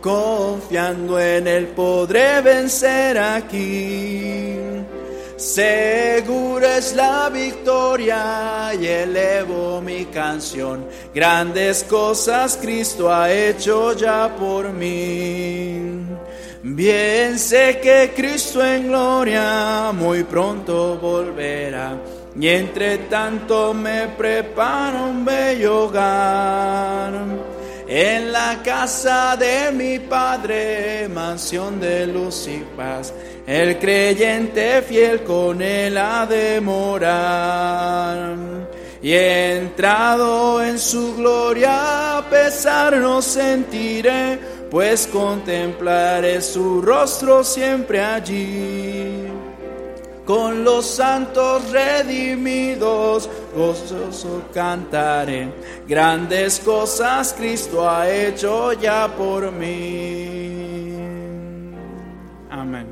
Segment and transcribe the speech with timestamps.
[0.00, 4.54] confiando en él podré vencer aquí.
[5.36, 10.86] Segura es la victoria y elevo mi canción.
[11.14, 16.06] Grandes cosas Cristo ha hecho ya por mí.
[16.62, 21.96] Bien sé que Cristo en gloria muy pronto volverá.
[22.38, 27.12] Y entre tanto me preparo un bello hogar.
[27.88, 33.12] En la casa de mi Padre, mansión de luz y paz
[33.46, 38.36] el creyente fiel con él ha de morar.
[39.00, 44.36] Y entrado en su gloria, a pesar no sentiré,
[44.68, 49.25] pues contemplaré su rostro siempre allí.
[50.26, 55.48] Con los santos redimidos, gozoso cantaré.
[55.86, 60.96] Grandes cosas Cristo ha hecho ya por mí.
[62.50, 62.88] Amén.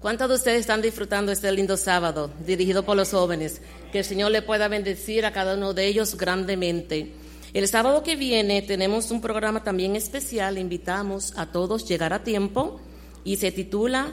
[0.00, 3.60] ¿Cuántos de ustedes están disfrutando este lindo sábado dirigido por los jóvenes?
[3.92, 7.12] Que el Señor le pueda bendecir a cada uno de ellos grandemente.
[7.54, 12.78] El sábado que viene tenemos un programa también especial, invitamos a todos llegar a tiempo
[13.24, 14.12] y se titula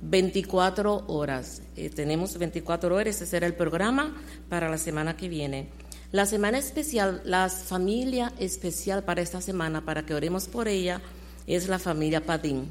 [0.00, 1.62] 24 horas.
[1.76, 4.16] Eh, tenemos 24 horas, ese será el programa
[4.48, 5.68] para la semana que viene.
[6.10, 11.02] La semana especial, la familia especial para esta semana, para que oremos por ella,
[11.46, 12.66] es la familia Padín.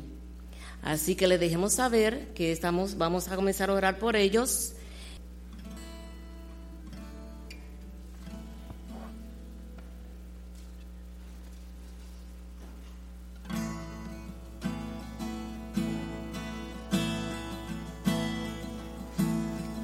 [0.81, 4.73] Así que le dejemos saber que estamos, vamos a comenzar a orar por ellos.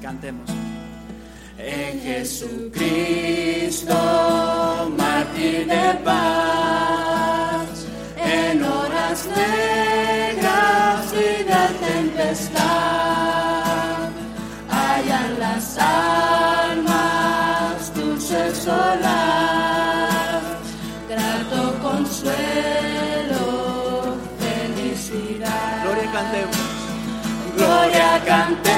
[0.06, 0.48] Cantemos.
[1.58, 3.92] En Jesucristo,
[4.96, 14.10] mártir de paz, en horas negras y de tempestad,
[14.70, 20.40] hallan las almas dulces solas,
[21.08, 23.44] grato consuelo,
[24.38, 25.82] felicidad.
[25.82, 26.56] Gloria cantemos.
[27.56, 28.75] Gloria cantemos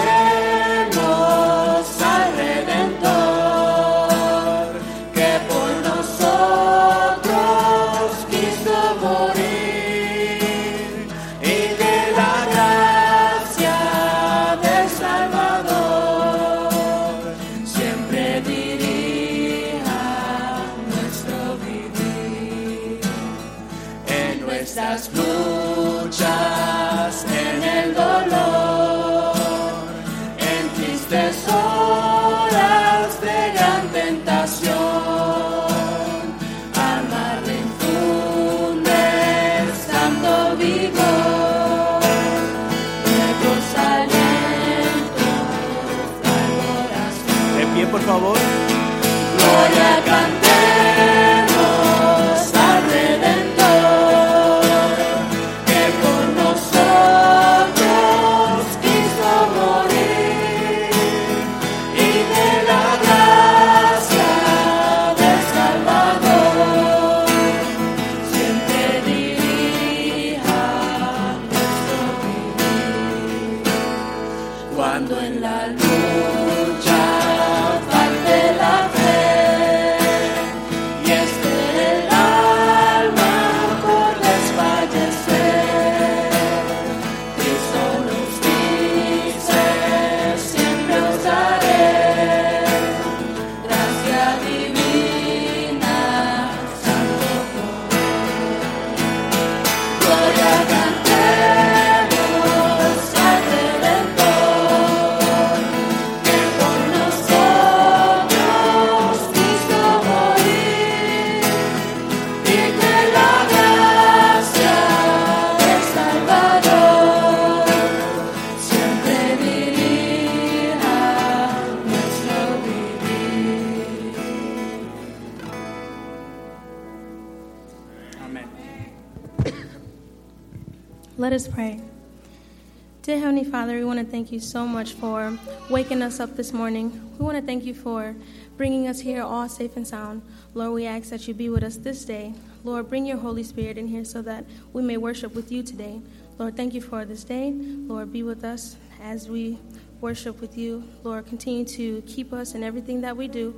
[134.18, 135.38] thank you so much for
[135.70, 136.90] waking us up this morning.
[137.20, 138.16] We want to thank you for
[138.56, 140.22] bringing us here all safe and sound.
[140.54, 142.34] Lord, we ask that you be with us this day.
[142.64, 146.00] Lord, bring your Holy Spirit in here so that we may worship with you today.
[146.36, 147.52] Lord, thank you for this day.
[147.52, 149.56] Lord, be with us as we
[150.00, 150.82] worship with you.
[151.04, 153.54] Lord, continue to keep us in everything that we do.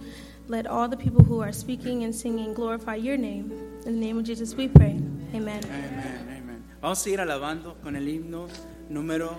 [0.46, 3.50] let all the people who are speaking and singing glorify your name.
[3.86, 5.00] In the name of Jesus we pray.
[5.32, 5.62] Amen.
[5.62, 6.62] Amén, amén.
[6.82, 8.48] Vamos a seguir alabando con el himno
[8.90, 9.38] número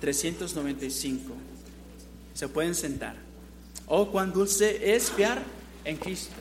[0.00, 1.32] 395.
[2.34, 3.16] Se pueden sentar.
[3.86, 5.42] Oh, cuán dulce es fiar
[5.84, 6.34] en Cristo.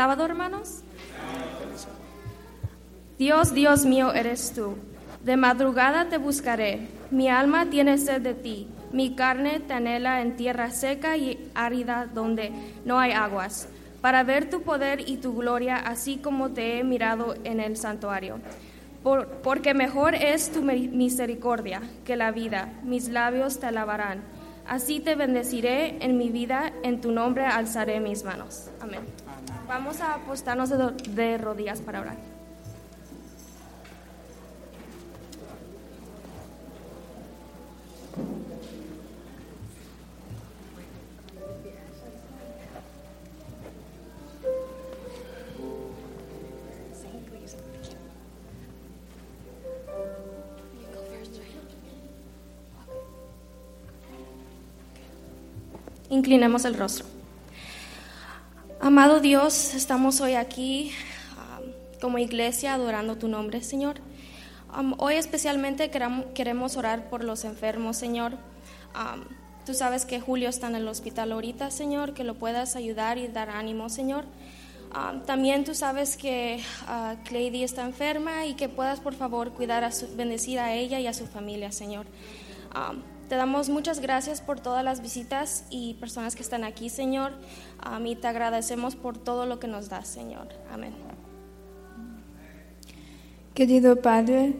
[0.00, 0.78] Sábado, hermanos.
[3.18, 4.76] Dios, Dios mío, eres tú.
[5.22, 6.88] De madrugada te buscaré.
[7.10, 8.66] Mi alma tiene sed de ti.
[8.92, 12.50] Mi carne te anhela en tierra seca y árida donde
[12.86, 13.68] no hay aguas,
[14.00, 18.38] para ver tu poder y tu gloria, así como te he mirado en el santuario.
[19.02, 22.72] Por- porque mejor es tu mi- misericordia que la vida.
[22.84, 24.22] Mis labios te alabarán.
[24.66, 28.70] Así te bendeciré en mi vida, en tu nombre alzaré mis manos.
[28.80, 29.00] Amén.
[29.70, 32.16] Vamos a apostarnos de, rodillas para orar.
[56.08, 57.19] Inclinemos el rostro.
[58.82, 60.90] Amado Dios, estamos hoy aquí
[61.36, 61.70] um,
[62.00, 63.96] como iglesia adorando tu nombre, Señor.
[64.74, 68.32] Um, hoy especialmente queremos orar por los enfermos, Señor.
[68.94, 69.24] Um,
[69.66, 73.28] tú sabes que Julio está en el hospital ahorita, Señor, que lo puedas ayudar y
[73.28, 74.24] dar ánimo, Señor.
[75.26, 80.08] También tú sabes que uh, está enferma y que puedas, por favor, cuidar, a su,
[80.16, 82.06] bendecir a ella y a su familia, Señor.
[83.30, 87.32] Te damos muchas gracias por todas las visitas y personas que están aquí, Señor.
[87.84, 90.48] Um, y te agradecemos por todo lo que nos das, Señor.
[90.72, 90.92] Amén.
[93.54, 94.54] Querido Padre,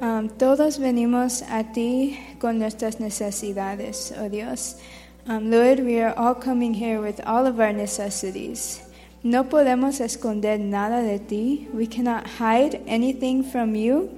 [0.00, 4.76] um, todos venimos a ti con nuestras necesidades, oh Dios.
[5.26, 8.80] Um, Lord, we are all coming here with all of our necessities.
[9.22, 11.68] No podemos esconder nada de ti.
[11.74, 14.08] We cannot hide anything from you.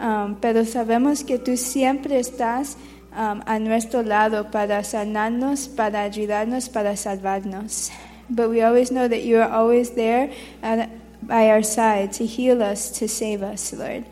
[0.00, 2.76] Um, pero sabemos que tú siempre estás
[3.14, 7.90] um, a nuestro lado para sanarnos, para ayudarnos, para salvarnos.
[8.28, 10.30] But we always know that you are always there
[10.62, 10.90] at,
[11.22, 14.04] by our side to heal us, to save us, Lord.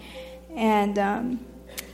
[0.56, 1.40] And um,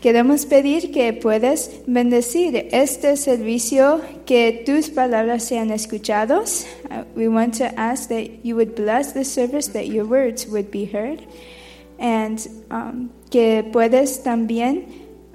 [0.03, 6.67] queremos pedir que puedas bendecir este servicio, que tus palabras sean escuchados.
[6.91, 10.71] Uh, we want to ask that you would bless the service, that your words would
[10.71, 11.23] be heard.
[11.99, 14.87] and um, que puedes también,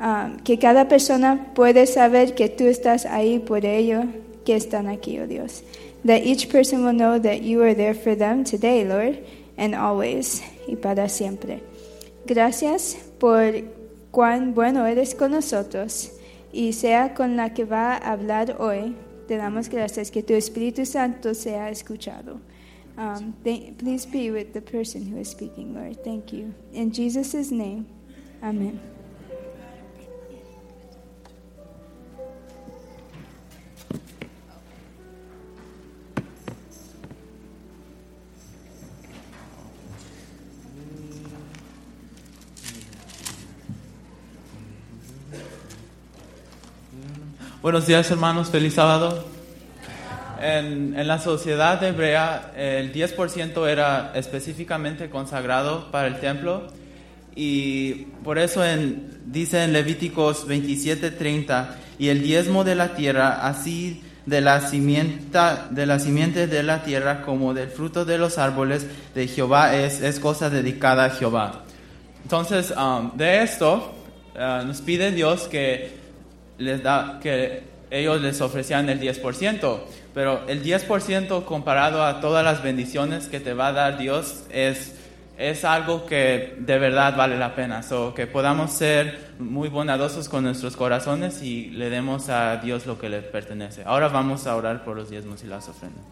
[0.03, 4.03] um, que cada persona puede saber que tú estás ahí por ello
[4.45, 5.63] que están aquí, oh Dios.
[6.05, 9.17] That each person will know that you are there for them today, Lord,
[9.57, 11.62] and always, y para siempre.
[12.25, 13.53] Gracias por
[14.12, 16.12] cuán bueno eres con nosotros
[16.51, 18.95] y sea con la que va a hablar hoy.
[19.27, 22.39] Te damos gracias que tu Espíritu Santo sea escuchado.
[22.98, 26.03] Um, thank- please be with the person who is speaking, Lord.
[26.03, 26.53] Thank you.
[26.74, 27.86] In Jesus' name,
[28.43, 28.79] Amen.
[47.63, 49.25] Buenos días hermanos, feliz sábado.
[50.41, 56.67] En, en la sociedad hebrea el 10% era específicamente consagrado para el templo
[57.36, 57.93] y
[58.25, 64.41] por eso en- dice en Levíticos 27:30 y el diezmo de la tierra así de
[64.41, 69.27] la simienta de la simiente de la tierra como del fruto de los árboles de
[69.29, 71.63] Jehová es, es cosa dedicada a Jehová.
[72.24, 73.93] Entonces, um, de esto
[74.36, 76.02] uh, nos pide Dios que
[76.57, 79.79] les da que ellos les ofrecían el 10%,
[80.13, 84.93] pero el 10% comparado a todas las bendiciones que te va a dar Dios es
[85.38, 90.43] es algo que de verdad vale la pena, so, que podamos ser muy bondadosos con
[90.43, 93.83] nuestros corazones y le demos a Dios lo que le pertenece.
[93.86, 96.03] Ahora vamos a orar por los diezmos y las ofrendas.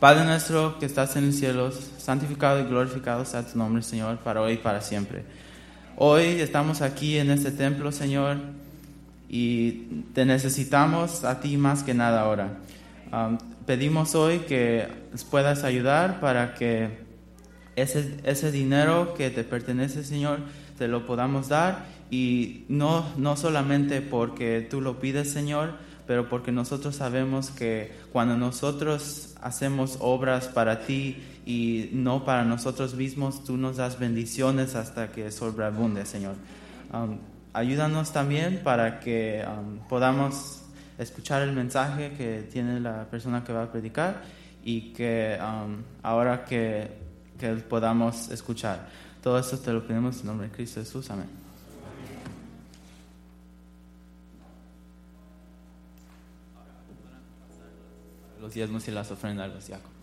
[0.00, 4.42] Padre nuestro que estás en los cielos, santificado y glorificado sea tu nombre, Señor, para
[4.42, 5.22] hoy y para siempre.
[5.96, 8.36] Hoy estamos aquí en este templo, Señor,
[9.28, 9.72] y
[10.14, 12.58] te necesitamos a ti más que nada ahora.
[13.12, 14.88] Um, pedimos hoy que
[15.30, 17.06] puedas ayudar para que
[17.76, 20.40] ese, ese dinero que te pertenece, Señor,
[20.78, 25.74] te lo podamos dar y no, no solamente porque tú lo pides, Señor,
[26.06, 32.94] pero porque nosotros sabemos que cuando nosotros hacemos obras para ti y no para nosotros
[32.94, 36.36] mismos, tú nos das bendiciones hasta que sobreabunde, Señor.
[36.92, 37.18] Um,
[37.56, 40.62] ayúdanos también para que um, podamos
[40.98, 44.22] escuchar el mensaje que tiene la persona que va a predicar
[44.62, 46.90] y que um, ahora que,
[47.38, 48.88] que podamos escuchar.
[49.22, 51.10] Todo esto te lo pedimos en nombre de Cristo Jesús.
[51.10, 51.28] Amén.
[58.38, 59.95] Los diezmos y las ofrendas a los diáconos.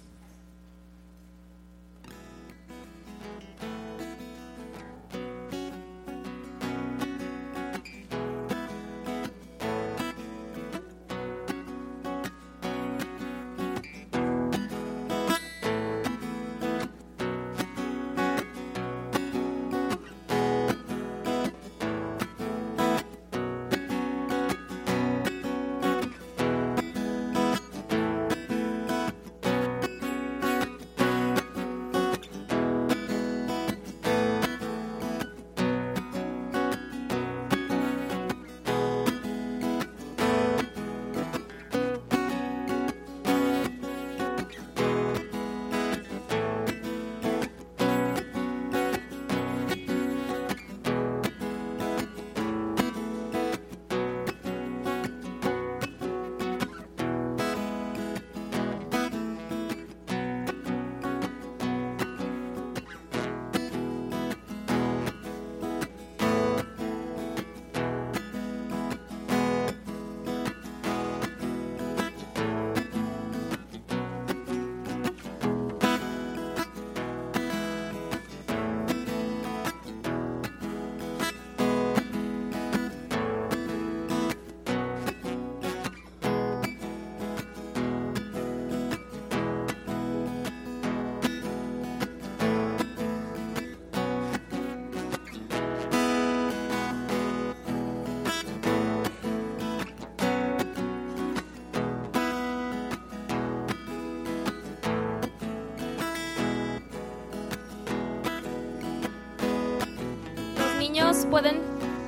[110.94, 111.60] Niños pueden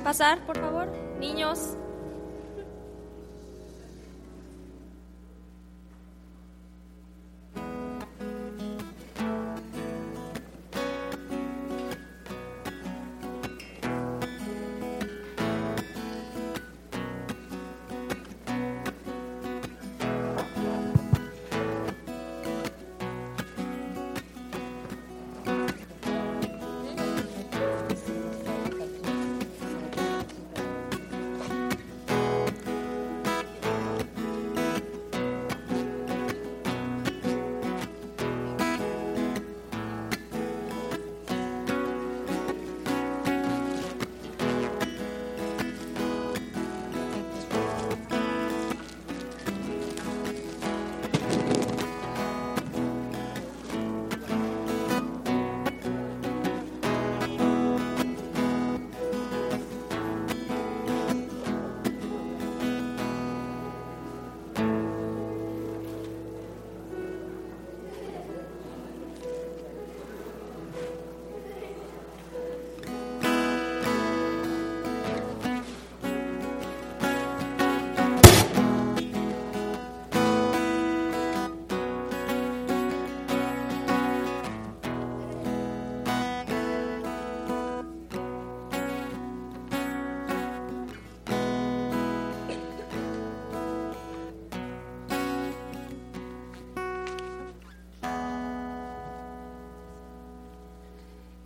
[0.04, 0.86] pasar, por favor.
[1.18, 1.75] Niños.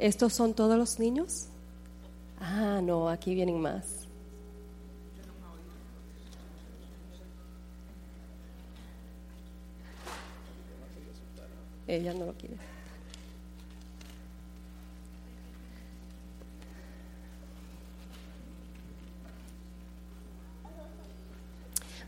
[0.00, 1.48] ¿Estos son todos los niños?
[2.40, 4.06] Ah, no, aquí vienen más.
[11.86, 12.56] Ella no lo quiere.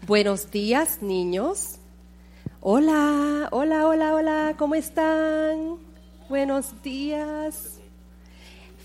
[0.06, 1.76] Buenos días, niños.
[2.62, 5.76] Hola, hola, hola, hola, ¿cómo están?
[6.30, 7.81] Buenos días.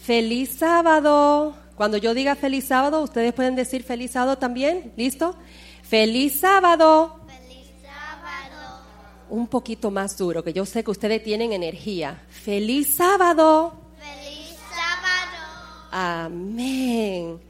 [0.08, 1.54] Feliz sábado.
[1.76, 4.94] Cuando yo diga feliz sábado, ustedes pueden decir feliz sábado también.
[4.96, 5.36] ¿Listo?
[5.84, 7.20] Feliz sábado.
[7.28, 8.86] Feliz sábado.
[9.30, 12.24] Un poquito más duro, que yo sé que ustedes tienen energía.
[12.30, 13.74] Feliz sábado.
[14.00, 15.90] Feliz sábado.
[15.92, 17.42] Amén.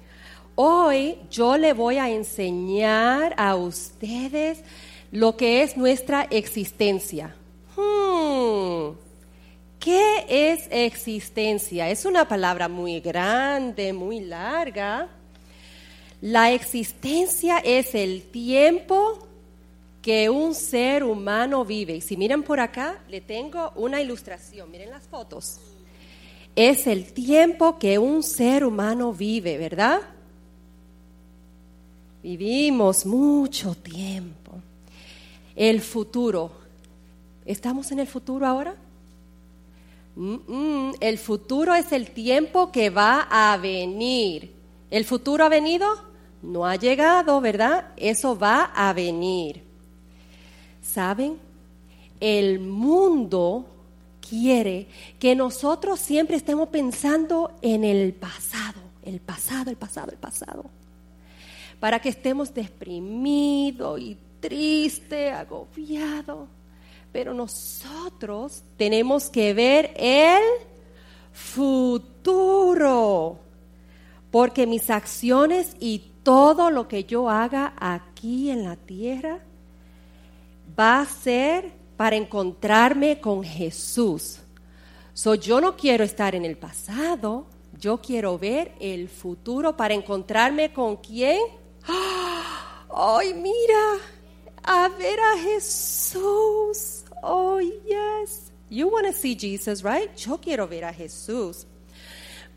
[0.55, 4.63] Hoy yo le voy a enseñar a ustedes
[5.11, 7.35] lo que es nuestra existencia.
[7.75, 9.06] Hmm.
[9.79, 11.89] ¿Qué es existencia?
[11.89, 15.07] Es una palabra muy grande, muy larga.
[16.21, 19.27] La existencia es el tiempo
[20.01, 21.97] que un ser humano vive.
[21.97, 24.71] Y si miran por acá, le tengo una ilustración.
[24.71, 25.59] Miren las fotos.
[26.55, 30.01] Es el tiempo que un ser humano vive, ¿verdad?
[32.23, 34.53] Vivimos mucho tiempo.
[35.55, 36.51] El futuro.
[37.45, 38.75] ¿Estamos en el futuro ahora?
[40.99, 44.53] El futuro es el tiempo que va a venir.
[44.89, 45.87] ¿El futuro ha venido?
[46.41, 47.89] No ha llegado, ¿verdad?
[47.97, 49.63] Eso va a venir.
[50.81, 51.37] ¿Saben?
[52.19, 53.67] El mundo
[54.27, 54.87] quiere
[55.19, 60.77] que nosotros siempre estemos pensando en el pasado, el pasado, el pasado, el pasado
[61.79, 66.49] para que estemos deprimidos y tristes, agobiados.
[67.11, 70.43] Pero nosotros tenemos que ver el
[71.31, 73.39] futuro,
[74.31, 79.39] porque mis acciones y todo lo que yo haga aquí en la tierra
[80.77, 84.39] va a ser para encontrarme con Jesús.
[85.13, 87.47] So, yo no quiero estar en el pasado,
[87.79, 91.39] yo quiero ver el futuro para encontrarme con quién.
[92.93, 94.16] ¡Ay, mira!
[94.69, 97.05] A ver a Jesús.
[97.23, 98.51] Oh, yes.
[98.69, 100.13] You want to see Jesus, right?
[100.17, 101.65] Yo quiero ver a Jesús.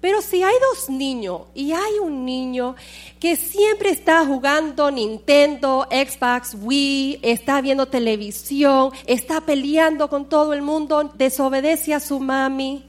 [0.01, 2.75] Pero si hay dos niños y hay un niño
[3.21, 10.63] que siempre está jugando Nintendo, Xbox, Wii, está viendo televisión, está peleando con todo el
[10.63, 12.89] mundo, desobedece a su mami,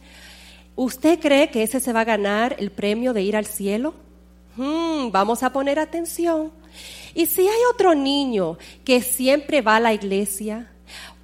[0.75, 3.93] ¿usted cree que ese se va a ganar el premio de ir al cielo?
[4.55, 6.60] Hmm, vamos a poner atención.
[7.13, 10.71] Y si hay otro niño que siempre va a la iglesia,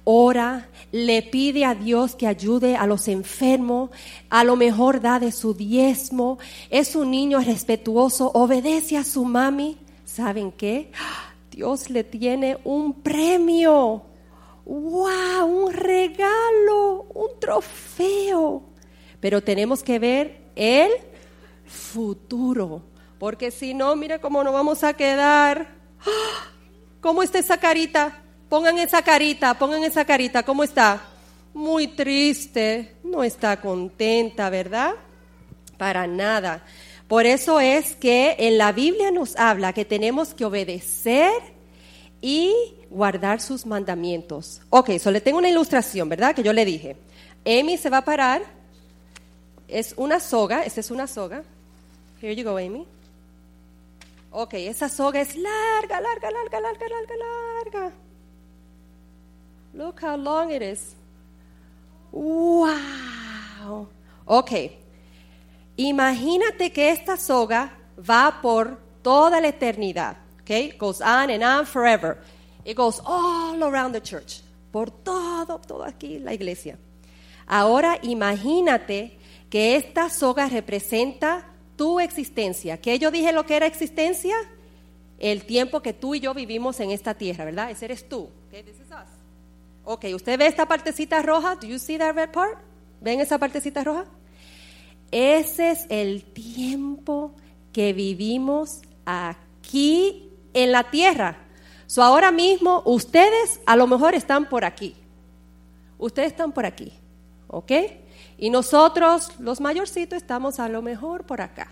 [0.04, 3.90] ora, le pide a Dios que ayude a los enfermos,
[4.30, 6.38] a lo mejor da de su diezmo,
[6.70, 10.90] es un niño respetuoso, obedece a su mami, ¿saben qué?
[11.50, 14.04] Dios le tiene un premio.
[14.64, 15.46] ¡Wow!
[15.46, 18.62] Un regalo, un trofeo.
[19.18, 20.90] Pero tenemos que ver el
[21.66, 22.82] futuro,
[23.18, 25.77] porque si no, mire cómo nos vamos a quedar.
[27.00, 28.22] ¿Cómo está esa carita?
[28.48, 31.02] Pongan esa carita, pongan esa carita, ¿cómo está?
[31.52, 34.94] Muy triste, no está contenta, ¿verdad?
[35.76, 36.64] Para nada.
[37.08, 41.32] Por eso es que en la Biblia nos habla que tenemos que obedecer
[42.20, 42.54] y
[42.90, 44.60] guardar sus mandamientos.
[44.70, 46.34] Ok, so le tengo una ilustración, ¿verdad?
[46.34, 46.96] Que yo le dije.
[47.46, 48.42] Amy se va a parar.
[49.68, 51.42] Es una soga, esta es una soga.
[52.20, 52.86] Here you go, Amy.
[54.30, 57.92] Ok, esa soga es larga, larga, larga, larga, larga, larga.
[59.72, 60.94] Look how long it is.
[62.12, 63.88] Wow.
[64.26, 64.72] Ok.
[65.76, 70.16] Imagínate que esta soga va por toda la eternidad.
[70.42, 70.72] Okay?
[70.78, 72.18] Goes on and on forever.
[72.64, 74.42] It goes all around the church.
[74.72, 76.78] Por todo, todo aquí la iglesia.
[77.46, 81.46] Ahora imagínate que esta soga representa
[81.78, 82.78] tu existencia.
[82.78, 84.34] ¿Qué yo dije lo que era existencia?
[85.18, 87.70] El tiempo que tú y yo vivimos en esta tierra, ¿verdad?
[87.70, 88.28] Ese eres tú.
[88.48, 89.08] Okay, this is us.
[89.84, 91.54] Ok, ¿usted ve esta partecita roja?
[91.54, 92.58] Do you see that red part?
[93.00, 94.04] ¿Ven esa partecita roja?
[95.10, 97.32] Ese es el tiempo
[97.72, 101.38] que vivimos aquí en la tierra.
[101.86, 104.94] So ahora mismo ustedes a lo mejor están por aquí.
[105.96, 106.92] Ustedes están por aquí.
[107.46, 107.72] ¿Ok?
[108.38, 111.68] Y nosotros, los mayorcitos, estamos a lo mejor por acá.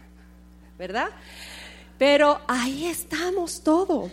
[0.77, 1.09] ¿Verdad?
[1.97, 4.11] Pero ahí estamos todos.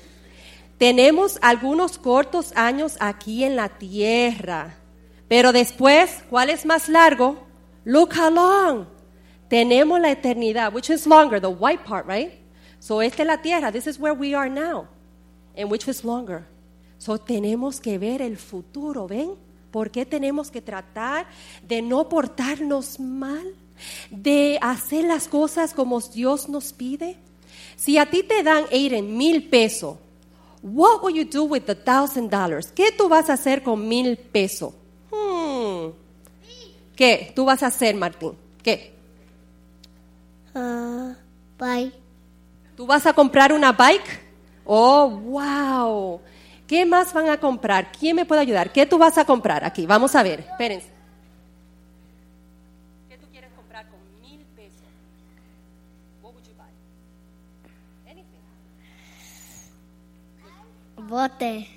[0.78, 4.76] Tenemos algunos cortos años aquí en la tierra,
[5.28, 7.38] pero después, ¿cuál es más largo?
[7.86, 8.88] Look how long.
[9.54, 12.32] tenemos la eternidad, which is longer, the white part, right?
[12.80, 14.88] So esta es la tierra, this is where we are now,
[15.56, 16.48] and which is longer.
[16.98, 19.36] So tenemos que ver el futuro, ¿ven?
[19.74, 21.26] ¿Por qué tenemos que tratar
[21.68, 23.56] de no portarnos mal?
[24.12, 27.18] De hacer las cosas como Dios nos pide.
[27.76, 29.98] Si a ti te dan, Aiden, mil pesos,
[30.62, 32.72] what will you do with the thousand dollars?
[32.72, 34.76] ¿Qué tú vas a hacer con mil pesos?
[35.10, 35.88] Hmm.
[36.96, 38.34] ¿Qué tú vas a hacer, Martín?
[38.62, 38.94] ¿Qué?
[40.54, 41.16] Ah,
[41.58, 41.92] bye.
[42.78, 44.22] ¿Tú vas a comprar una bike?
[44.66, 46.22] Oh, wow.
[46.74, 47.92] ¿Qué más van a comprar?
[47.92, 48.72] ¿Quién me puede ayudar?
[48.72, 49.86] ¿Qué tú vas a comprar aquí?
[49.86, 50.40] Vamos a ver.
[50.40, 50.88] Espérense.
[53.08, 54.82] ¿Qué tú quieres comprar con mil pesos?
[56.24, 56.66] What would you buy?
[58.12, 58.42] Anything.
[61.08, 61.68] Bote.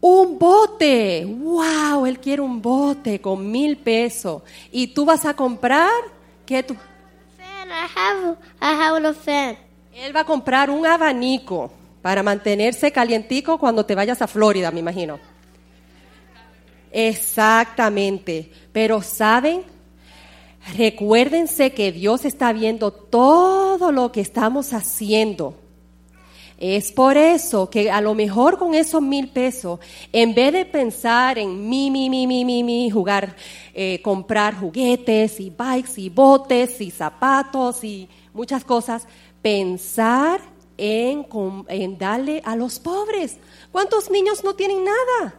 [0.00, 1.24] Un bote.
[1.26, 4.42] Wow, él quiere un bote con mil pesos.
[4.70, 5.90] ¿Y tú vas a comprar?
[6.46, 6.76] ¿Qué tú?
[7.36, 7.68] Fan.
[7.68, 8.36] I have.
[8.60, 9.56] I have a fan.
[9.92, 14.80] Él va a comprar un abanico para mantenerse calientico cuando te vayas a Florida, me
[14.80, 15.18] imagino.
[16.90, 18.50] Exactamente.
[18.72, 19.62] Pero ¿saben?
[20.76, 25.54] Recuérdense que Dios está viendo todo lo que estamos haciendo.
[26.58, 29.80] Es por eso que a lo mejor con esos mil pesos,
[30.12, 33.34] en vez de pensar en mi, mi, mi, mi, mi, mi, jugar,
[33.72, 39.06] eh, comprar juguetes y bikes y botes y zapatos y muchas cosas,
[39.40, 40.42] pensar
[40.80, 43.36] en, darle a los pobres.
[43.70, 45.34] ¿Cuántos niños no tienen nada?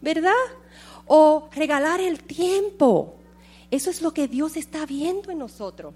[0.00, 0.32] ¿Verdad?
[1.06, 3.14] O regalar el tiempo.
[3.70, 5.94] Eso es lo que Dios está viendo en nosotros.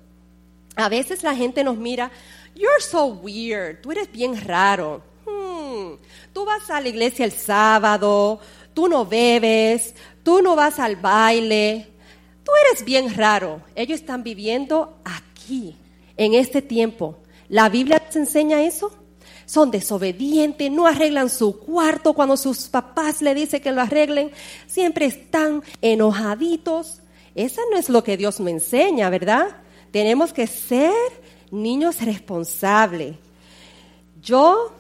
[0.75, 2.11] A veces la gente nos mira,
[2.55, 5.03] you're so weird, tú eres bien raro.
[5.27, 5.97] Hmm,
[6.33, 8.41] Tú vas a la iglesia el sábado,
[8.73, 11.89] tú no bebes, tú no vas al baile,
[12.45, 13.61] tú eres bien raro.
[13.75, 15.77] Ellos están viviendo aquí,
[16.17, 17.17] en este tiempo.
[17.49, 18.93] ¿La Biblia les enseña eso?
[19.47, 24.31] Son desobedientes, no arreglan su cuarto cuando sus papás le dicen que lo arreglen,
[24.67, 27.01] siempre están enojaditos.
[27.35, 29.57] Esa no es lo que Dios me enseña, ¿verdad?
[29.91, 30.93] Tenemos que ser
[31.51, 33.17] niños responsables.
[34.21, 34.73] Yo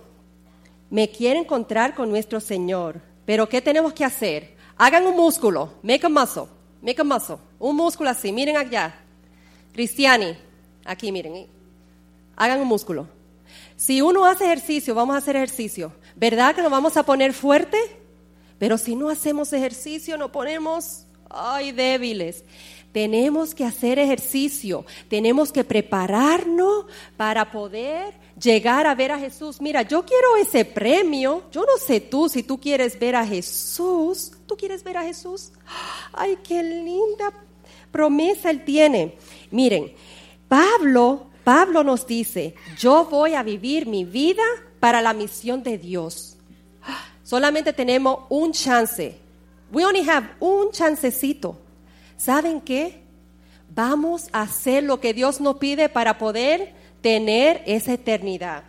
[0.90, 4.54] me quiero encontrar con nuestro Señor, pero ¿qué tenemos que hacer?
[4.76, 6.44] Hagan un músculo, make a muscle,
[6.82, 8.94] make a muscle, un músculo así, miren allá.
[9.72, 10.36] Cristiani,
[10.84, 11.57] aquí miren.
[12.38, 13.08] Hagan un músculo.
[13.76, 17.78] Si uno hace ejercicio, vamos a hacer ejercicio, ¿verdad que nos vamos a poner fuerte?
[18.58, 22.44] Pero si no hacemos ejercicio, nos ponemos, ay, débiles.
[22.92, 29.60] Tenemos que hacer ejercicio, tenemos que prepararnos para poder llegar a ver a Jesús.
[29.60, 31.44] Mira, yo quiero ese premio.
[31.52, 34.32] Yo no sé tú si tú quieres ver a Jesús.
[34.46, 35.52] ¿Tú quieres ver a Jesús?
[36.12, 37.32] Ay, qué linda
[37.90, 39.18] promesa él tiene.
[39.50, 39.92] Miren,
[40.48, 44.42] Pablo, Pablo nos dice, yo voy a vivir mi vida
[44.80, 46.36] para la misión de Dios.
[47.22, 49.18] Solamente tenemos un chance.
[49.72, 51.58] We only have un chancecito.
[52.18, 53.00] ¿Saben qué?
[53.74, 58.64] Vamos a hacer lo que Dios nos pide para poder tener esa eternidad.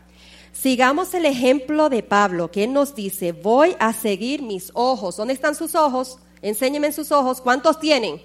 [0.54, 5.18] Sigamos el ejemplo de Pablo, que él nos dice, voy a seguir mis ojos.
[5.18, 6.18] ¿Dónde están sus ojos?
[6.42, 7.42] Enséñenme sus ojos.
[7.42, 8.22] ¿Cuántos tienen?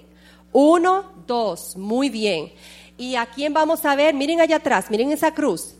[0.53, 1.75] Uno, dos.
[1.75, 2.53] Muy bien.
[2.97, 4.13] ¿Y a quién vamos a ver?
[4.13, 5.75] Miren allá atrás, miren esa cruz.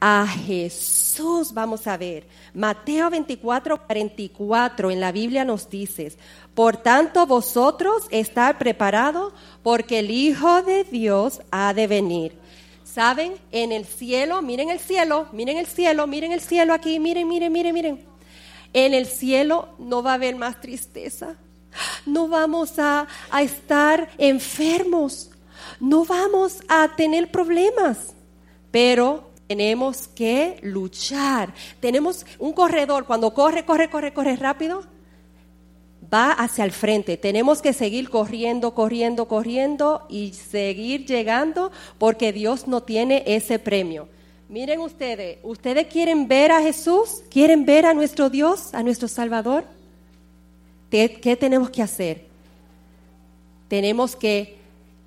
[0.00, 2.26] A Jesús vamos a ver.
[2.52, 6.12] Mateo 24, 44 en la Biblia nos dice,
[6.54, 12.36] por tanto vosotros estar preparados porque el Hijo de Dios ha de venir.
[12.84, 13.34] ¿Saben?
[13.50, 17.52] En el cielo, miren el cielo, miren el cielo, miren el cielo aquí, miren, miren,
[17.52, 18.04] miren, miren.
[18.72, 21.36] En el cielo no va a haber más tristeza.
[22.06, 25.30] No vamos a, a estar enfermos.
[25.80, 28.14] No vamos a tener problemas.
[28.70, 31.54] Pero tenemos que luchar.
[31.80, 34.84] Tenemos un corredor, cuando corre, corre, corre, corre rápido,
[36.12, 37.16] va hacia el frente.
[37.16, 44.08] Tenemos que seguir corriendo, corriendo, corriendo y seguir llegando porque Dios no tiene ese premio.
[44.48, 47.22] Miren ustedes, ¿ustedes quieren ver a Jesús?
[47.30, 49.64] ¿Quieren ver a nuestro Dios, a nuestro Salvador?
[50.90, 52.26] ¿Qué, tenemos que hacer?
[53.68, 54.58] Tenemos que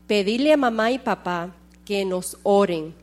[0.07, 1.53] pedirle a mamá y papá
[1.85, 2.95] que nos oren,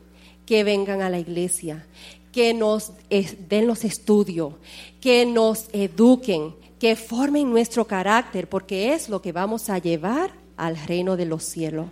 [0.45, 1.85] que vengan a la iglesia,
[2.31, 4.53] que nos den los estudios,
[4.99, 10.75] que nos eduquen, que formen nuestro carácter, porque es lo que vamos a llevar al
[10.75, 11.87] reino de los cielos.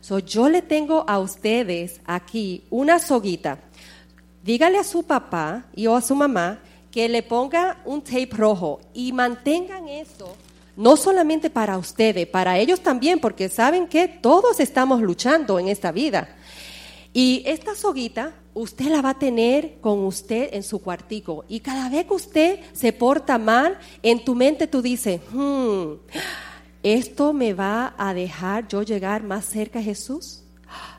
[0.00, 3.58] So, yo le tengo a ustedes aquí una soguita.
[4.44, 6.60] Dígale a su papá y o a su mamá
[6.92, 10.36] que le ponga un tape rojo y mantengan eso
[10.76, 15.90] no solamente para ustedes, para ellos también, porque saben que todos estamos luchando en esta
[15.90, 16.28] vida.
[17.12, 21.44] Y esta soguita usted la va a tener con usted en su cuartico.
[21.48, 25.94] Y cada vez que usted se porta mal, en tu mente tú dices, "Hmm,
[26.82, 30.42] ¿esto me va a dejar yo llegar más cerca a Jesús?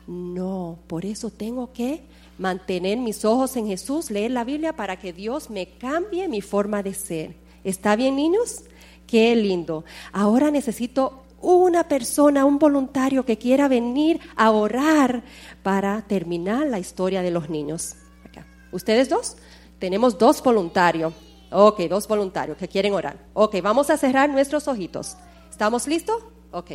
[0.06, 2.02] No, por eso tengo que
[2.38, 6.82] mantener mis ojos en Jesús, leer la Biblia para que Dios me cambie mi forma
[6.82, 7.34] de ser.
[7.64, 8.62] ¿Está bien, niños?
[9.08, 9.84] Qué lindo.
[10.12, 15.24] Ahora necesito una persona, un voluntario que quiera venir a orar
[15.62, 17.94] para terminar la historia de los niños.
[18.22, 18.46] Acá.
[18.70, 19.36] ¿Ustedes dos?
[19.78, 21.14] Tenemos dos voluntarios.
[21.50, 23.16] Ok, dos voluntarios que quieren orar.
[23.32, 25.16] Ok, vamos a cerrar nuestros ojitos.
[25.50, 26.22] ¿Estamos listos?
[26.50, 26.72] Ok.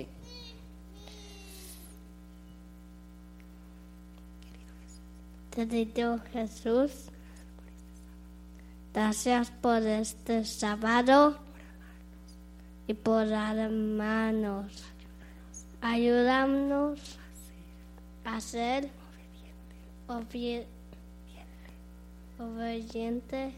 [5.52, 6.91] Querido Jesús,
[8.91, 11.38] gracias por este sábado
[12.88, 14.84] y por hermanos.
[15.82, 17.17] Ayúdanos
[18.24, 18.89] a ser
[22.38, 23.54] obediente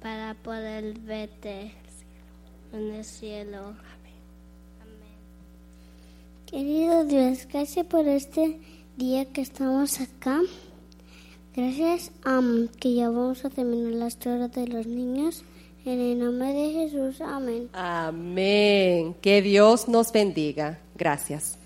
[0.00, 1.72] para poder verte
[2.72, 3.74] en el cielo.
[6.46, 8.60] Querido Dios, gracias por este
[8.96, 10.40] día que estamos acá.
[11.54, 15.44] Gracias am, que ya vamos a terminar la historia de los niños.
[15.84, 17.68] En el nombre de Jesús, amén.
[17.72, 19.14] Amén.
[19.20, 20.78] Que Dios nos bendiga.
[20.94, 21.58] Gracias.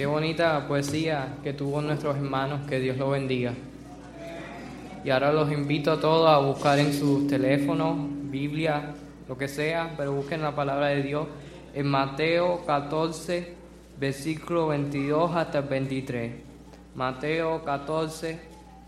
[0.00, 3.52] Qué bonita poesía que tuvo nuestros hermanos, que Dios lo bendiga.
[5.04, 7.98] Y ahora los invito a todos a buscar en sus teléfonos,
[8.30, 8.94] Biblia,
[9.28, 11.26] lo que sea, pero busquen la palabra de Dios
[11.74, 13.54] en Mateo 14,
[13.98, 16.32] versículo 22 hasta el 23.
[16.94, 18.40] Mateo 14,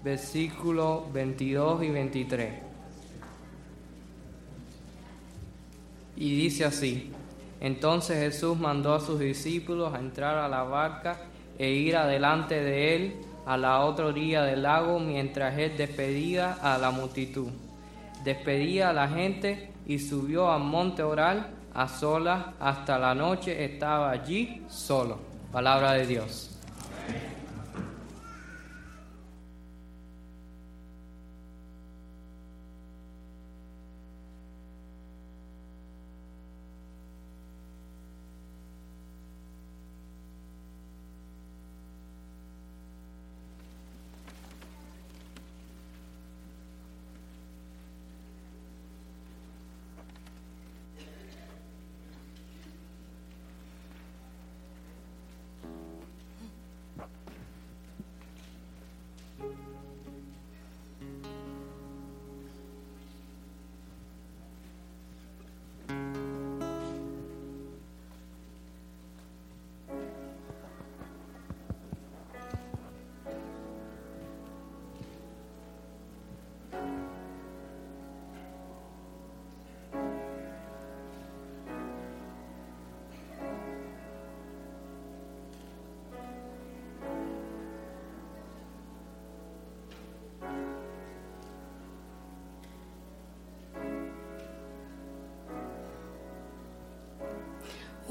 [0.02, 2.54] versículo 22 y 23.
[6.16, 7.12] Y dice así,
[7.62, 11.16] entonces Jesús mandó a sus discípulos a entrar a la barca
[11.56, 16.76] e ir adelante de él a la otra orilla del lago mientras él despedía a
[16.76, 17.50] la multitud.
[18.24, 24.10] Despedía a la gente y subió al monte oral a solas hasta la noche estaba
[24.10, 25.20] allí solo.
[25.52, 26.51] Palabra de Dios.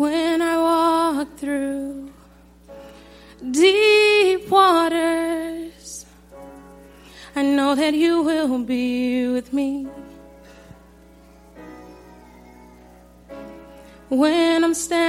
[0.01, 2.09] when I walk through
[3.51, 6.07] deep waters.
[7.35, 9.87] I know that you will be with me.
[14.09, 15.00] When I'm standing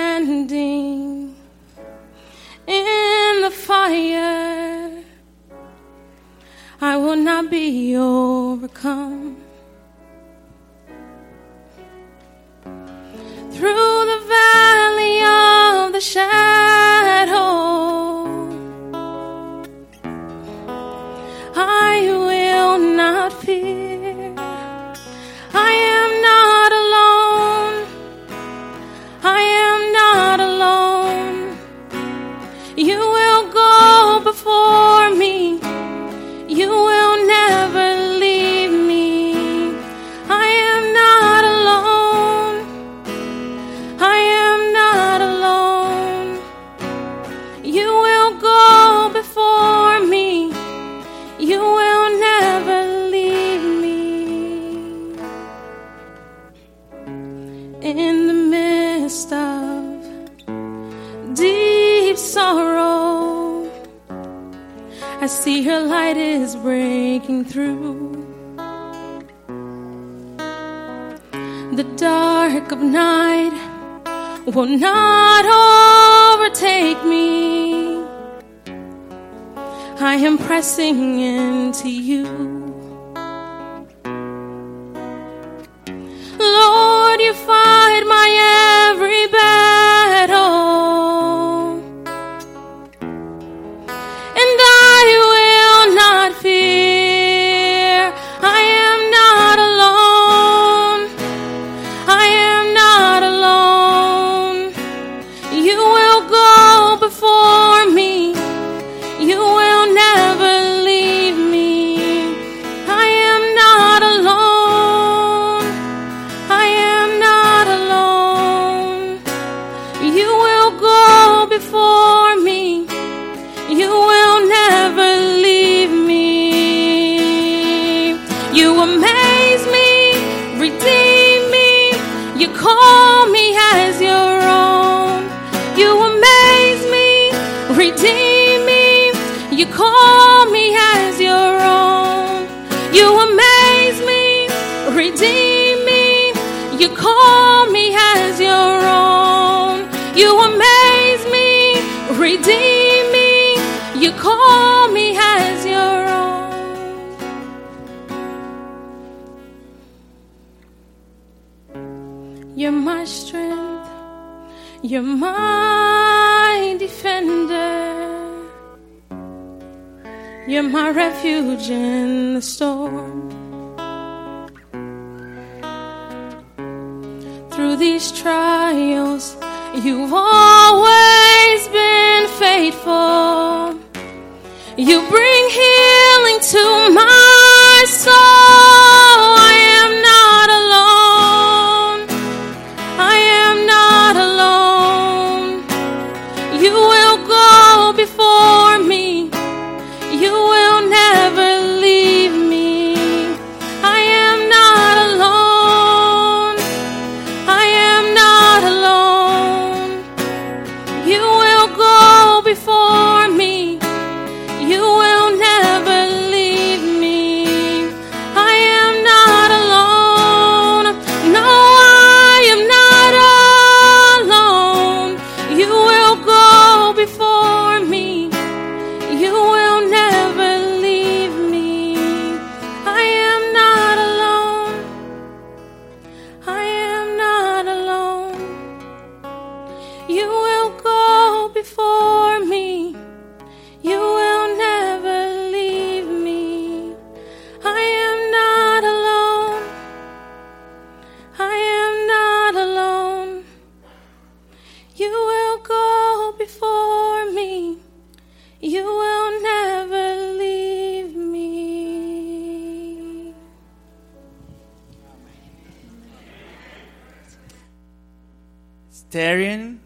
[268.93, 269.81] Steren,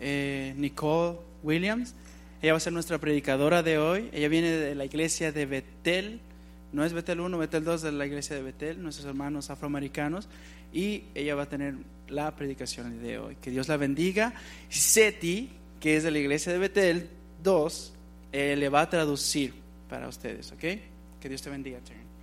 [0.00, 1.94] eh, Nicole Williams.
[2.40, 4.08] Ella va a ser nuestra predicadora de hoy.
[4.12, 6.20] Ella viene de la iglesia de Betel.
[6.72, 10.28] No es Betel 1, Betel 2 de la iglesia de Betel, nuestros hermanos afroamericanos.
[10.72, 11.74] Y ella va a tener
[12.08, 13.36] la predicación de hoy.
[13.40, 14.34] Que Dios la bendiga.
[14.68, 15.50] Seti,
[15.80, 17.08] que es de la iglesia de Betel
[17.42, 17.92] 2,
[18.32, 19.54] eh, le va a traducir
[19.88, 20.64] para ustedes, ¿ok?
[21.20, 22.15] Que Dios te bendiga, Teren.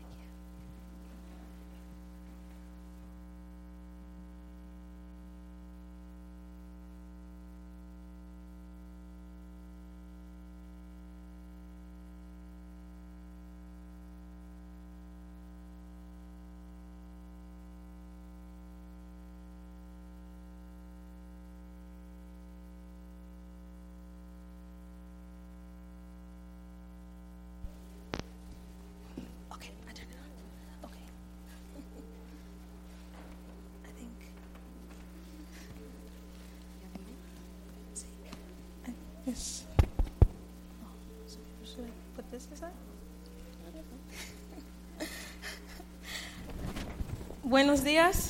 [47.73, 48.29] Buenos días.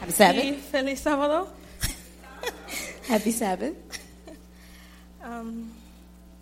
[0.00, 0.44] Happy Sabbath.
[0.44, 1.46] y feliz sábado.
[3.08, 3.74] Happy Sabbath.
[5.24, 5.70] Um,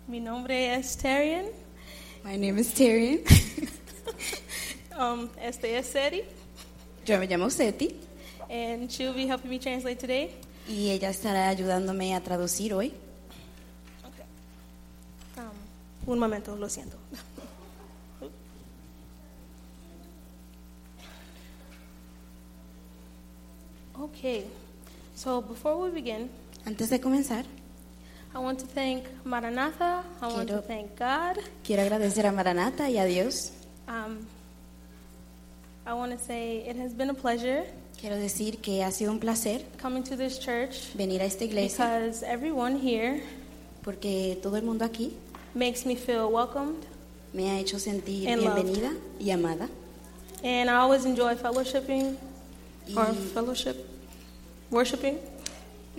[0.07, 1.45] mi nombre es Terrian.
[2.23, 3.19] My name is Tyrion.
[4.99, 6.23] Um, este es Seti.
[7.05, 7.95] Yo me llamo Seti
[8.49, 10.31] And she'll be helping me translate today.
[10.67, 12.91] y ella estará ayudándome a traducir hoy.
[15.37, 16.97] Um, un momento, lo siento.
[25.19, 26.29] So before we begin,
[26.65, 27.45] Antes de comenzar,
[28.33, 30.03] I want to thank Maranatha.
[30.21, 31.37] I want to Quiero- thank God.
[31.63, 33.51] quiero agradecer a Maranata y a Dios.
[33.87, 34.19] Um,
[35.85, 37.63] I want to say it has been a pleasure
[37.99, 41.83] Quiero decir que ha sido un placer coming to this church venir a esta iglesia
[41.99, 43.21] because everyone here
[43.83, 45.13] porque todo el mundo aquí
[45.55, 46.85] makes me feel welcomed,
[47.33, 48.55] me ha hecho sentir And loved.
[48.63, 49.67] bienvenida y amada.
[50.43, 52.15] and I always enjoy fellowshipping
[52.95, 53.88] or fellowship,
[54.71, 55.17] worshiping,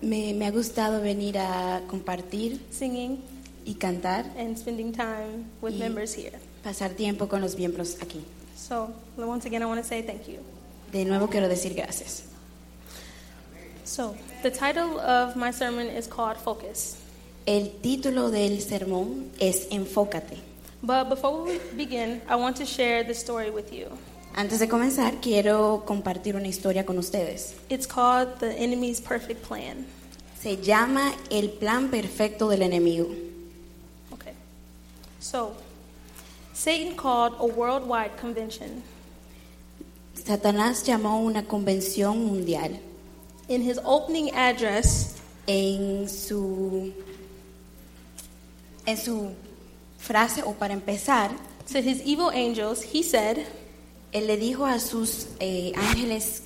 [0.02, 3.18] me, me ha gustado venir a compartir singing,
[3.66, 6.32] y cantar, and spending time with Y- members here.
[6.64, 8.22] pasar tiempo con los miembros aquí.
[8.56, 10.38] So once again, I want to say thank you.
[10.92, 12.24] De nuevo quiero decir gracias.
[13.84, 16.96] So the title of my sermon is called Focus.
[17.46, 20.36] El título del sermón es Enfócate.
[20.82, 23.88] But before we begin, I want to share the story with you.
[24.34, 27.54] Antes de comenzar, quiero compartir una historia con ustedes.
[27.68, 29.86] It's called The Enemy's Perfect Plan.
[30.40, 33.08] Se llama El plan perfecto del enemigo.
[34.12, 34.32] Okay.
[35.18, 35.52] So,
[36.54, 38.82] Satan called a worldwide convention.
[40.14, 42.78] Satanás llamó una convención mundial.
[43.48, 45.16] In his opening address,
[45.46, 46.92] En su,
[48.86, 49.32] en su
[49.98, 51.32] frase, o para empezar,
[51.66, 53.46] to his evil angels, he said,
[54.12, 56.42] él le dijo a sus eh, ángeles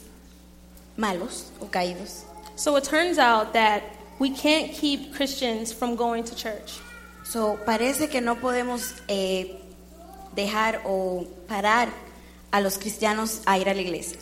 [0.97, 2.25] malos o caídos,
[2.57, 3.83] So it turns out that
[4.21, 6.79] we can't keep Christians from going to church.
[7.25, 9.61] So, parece que no podemos eh,
[10.37, 11.89] dejar o parar
[12.53, 14.19] a los cristianos a ir a la iglesia.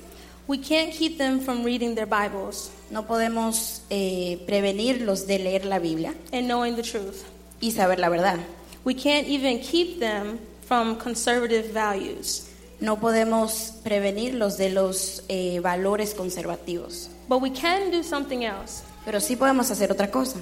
[0.46, 5.78] We can't keep them from reading their Bibles No podemos eh, prevenirlos de leer la
[5.78, 7.24] Biblia and knowing the truth.
[7.60, 8.38] y saber la verdad.
[8.84, 12.48] We can't even keep them from conservative values.
[12.82, 17.08] No podemos prevenirlos de los eh, valores conservativos.
[17.28, 18.82] But we can do something else.
[19.04, 20.38] Pero sí podemos hacer otra cosa.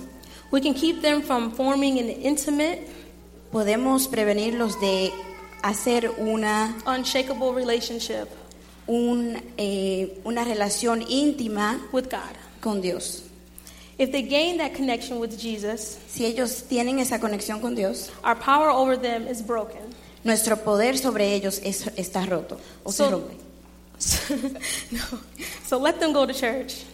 [0.51, 2.89] We can keep them from forming an intimate,
[3.53, 5.13] Podemos prevenirlos de
[5.63, 8.29] hacer una, unshakable relationship
[8.87, 12.37] un, eh, una relación íntima with God.
[12.61, 13.25] con Dios.
[13.99, 18.35] If they gain that connection with Jesus, Si ellos tienen esa conexión con Dios, our
[18.35, 19.90] power over them is broken.
[20.25, 23.35] Nuestro poder sobre ellos es- está roto o se So- rompe.
[24.91, 25.01] no.
[25.69, 26.85] So let them go to church.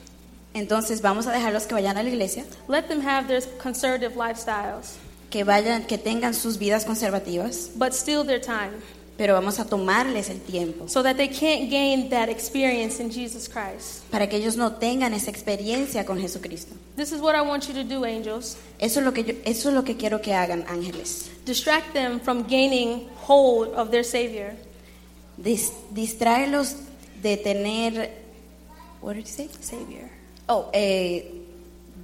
[0.55, 4.95] Entonces vamos a dejarlos que vayan a la iglesia, Let them have their conservative lifestyles,
[5.31, 8.73] que vayan, que tengan sus vidas conservativas, but steal their time
[9.17, 13.49] pero vamos a tomarles el tiempo so that they can't gain that experience in Jesus
[13.49, 14.03] Christ.
[14.11, 16.75] para que ellos no tengan esa experiencia con Jesucristo.
[16.97, 18.57] This is what I want you to do, angels.
[18.79, 21.31] Eso es lo que yo- eso es lo que quiero que hagan ángeles.
[21.45, 24.55] Distract them from gaining hold of their Savior.
[25.37, 26.77] Dis- distráelos
[27.23, 28.11] de tener
[29.01, 29.49] what did you say?
[29.61, 30.09] Savior.
[30.49, 31.43] Oh, eh,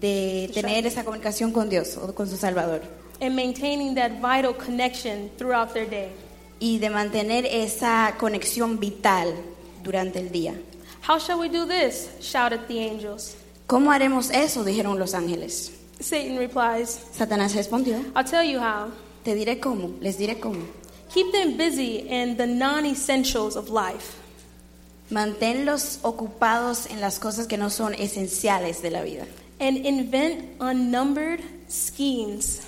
[0.00, 2.82] de tener esa comunicación con Dios o con su Salvador
[3.20, 6.08] And maintaining that vital connection throughout their day.
[6.62, 9.34] Y de mantener esa conexión vital
[9.82, 10.54] durante el día.
[11.08, 12.08] How shall we do this?
[12.20, 13.34] shouted the angels.
[13.66, 14.62] ¿Cómo haremos eso?
[14.62, 15.72] dijeron los ángeles.
[15.98, 18.92] Satan replies, Satanás respondió, I'll tell you how.
[19.24, 20.60] te diré cómo, les diré cómo.
[21.12, 24.14] Keep them busy in the non essentials of life.
[25.10, 29.26] Manténlos ocupados en las cosas que no son esenciales de la vida.
[29.58, 32.60] And invent unnumbered schemes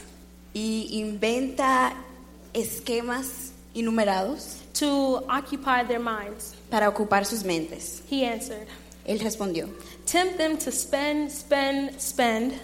[0.53, 1.95] Y inventa
[2.53, 3.44] esquemas
[3.75, 6.55] innumerados to occupy their minds.
[6.71, 8.03] para ocupar sus mentes.
[8.11, 8.67] He answered,
[9.07, 9.69] Él respondió,
[10.07, 12.55] Tempt them to spend, spend, spend,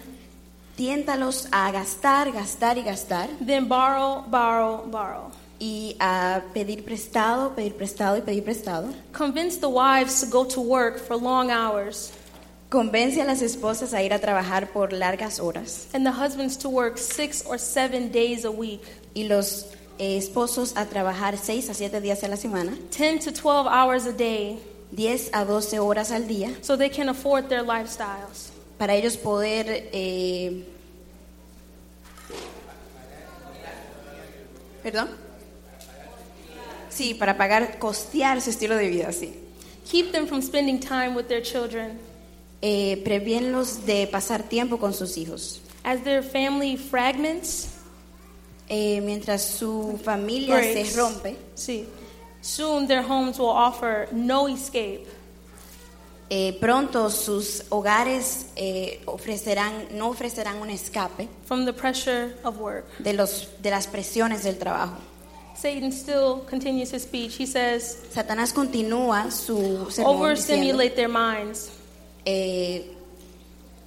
[0.75, 5.31] tiéntalos a gastar, gastar y gastar then borrow, borrow, borrow.
[5.59, 8.91] y a pedir prestado, pedir prestado y pedir prestado.
[9.13, 12.11] Convince the wives to go to work for long hours
[12.69, 16.69] Convence a las esposas a ir a trabajar por largas horas and the husbands to
[16.69, 18.81] work six or seven days a week,
[19.13, 23.67] y los esposos a trabajar 6 a 7 días a la semana, 10 to 12
[23.69, 24.57] hours a day,
[24.91, 28.51] 10 a 12 horas al día, so they can afford their lifestyles.
[28.77, 29.89] para ellos poder...
[29.93, 30.63] eh,
[34.81, 35.09] ¿Perdón?
[36.89, 39.35] Sí, para pagar, costear su estilo de vida, sí.
[39.91, 41.99] Keep them from spending time with their children.
[42.63, 45.61] Eh, previénlos de pasar tiempo con sus hijos.
[45.83, 47.67] As their family fragments,
[48.73, 51.85] Eh, mientras su familia breaks, se rompe, see,
[52.39, 55.05] soon their homes will offer no escape.
[56.29, 62.85] eh, pronto sus hogares eh, ofrecerán, no ofrecerán un escape from the pressure of work.
[62.99, 64.95] de, los, de las presiones del trabajo.
[65.53, 67.37] Satan still continues his speech.
[67.37, 71.69] He says, Satanás continúa su sermón diciendo, overstimulate their minds
[72.25, 72.95] eh,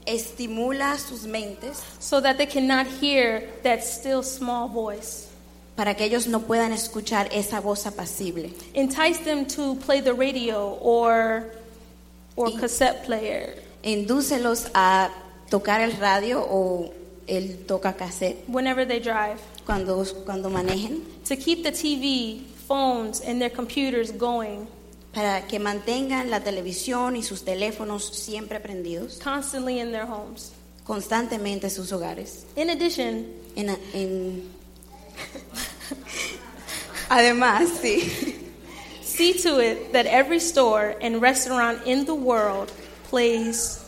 [0.07, 5.29] estimula sus mentes so that they cannot hear that still small voice.
[5.77, 8.53] para que ellos no puedan escuchar esa voz apacible.
[8.75, 11.51] Entice them to play the radio or,
[12.37, 15.11] or Y- cassette player Indúcelos a
[15.51, 16.93] tocar el radio o
[17.27, 23.41] el toca cassette whenever they drive, cuando, cuando manejen, to keep the TV, phones, and
[23.43, 24.67] their computers going
[25.15, 30.53] para que mantengan la televisión y sus teléfonos siempre prendidos, constantly in their homes.
[30.85, 32.45] constantemente en sus hogares.
[32.57, 34.43] In addition, En- en-
[37.09, 38.01] Además, sí,
[39.03, 42.71] see to it that every store and restaurant in the world
[43.11, 43.81] plays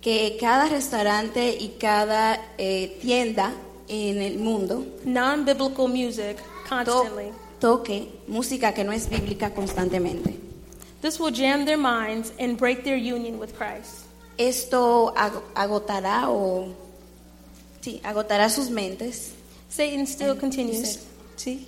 [0.00, 3.52] que cada restaurante y cada eh, tienda
[3.88, 7.32] en el mundo non biblical music constantly.
[7.64, 10.34] Toque música que no es bíblica constantemente.
[11.00, 14.04] This will jam their minds and break their union with Christ.
[14.36, 16.74] Esto ag- agotará o
[17.80, 19.32] sí, agotará sus mentes.
[19.70, 20.98] Satan still And continues.
[20.98, 21.00] said-
[21.36, 21.66] See?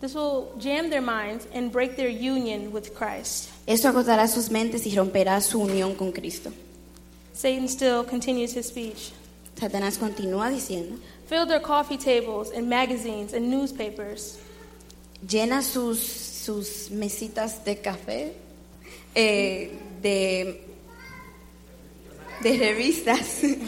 [0.00, 3.48] This will jam their minds and break their union with Christ.
[3.66, 6.52] Esto agotará sus mentes y romperá su unión con Cristo.
[7.34, 9.12] Satan still continues his speech.
[9.58, 10.96] Satanás continúa diciendo,
[11.26, 14.38] Fill their coffee tables and magazines and newspapers.
[15.26, 18.32] Llena sus, sus mesitas de café,
[19.16, 19.68] eh,
[20.02, 20.60] de,
[22.42, 23.42] de revistas,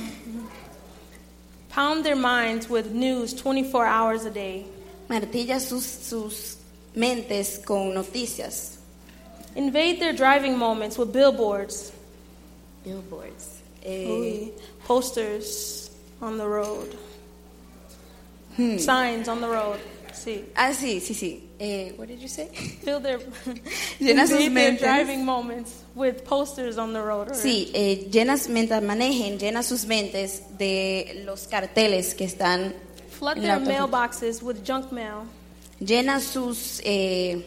[1.71, 4.65] Pound their minds with news 24 hours a day.
[5.11, 6.57] martilla sus, sus
[6.95, 8.79] mentes con noticias,
[9.55, 11.93] Invade their driving moments with billboards,
[12.85, 14.49] billboards, eh,
[14.85, 15.91] posters
[16.21, 16.97] on the road,
[18.57, 18.79] hmm.
[18.79, 19.79] signs on the road.
[20.13, 20.45] See.
[20.57, 21.43] Ah, sí, sí, sí.
[21.59, 22.49] Eh, what did you say?
[22.85, 23.19] Fill their,
[24.01, 24.81] Llena sus invade their mentes.
[24.81, 27.35] driving moments with posters on the road.
[27.35, 32.75] Sí, eh, llenas, mientras manejen, llena sus mentes de los carteles que están
[33.11, 35.27] Flood en their mailboxes with junk mail.
[35.81, 37.45] Llena sus eh,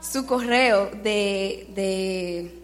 [0.00, 2.61] su correo de, de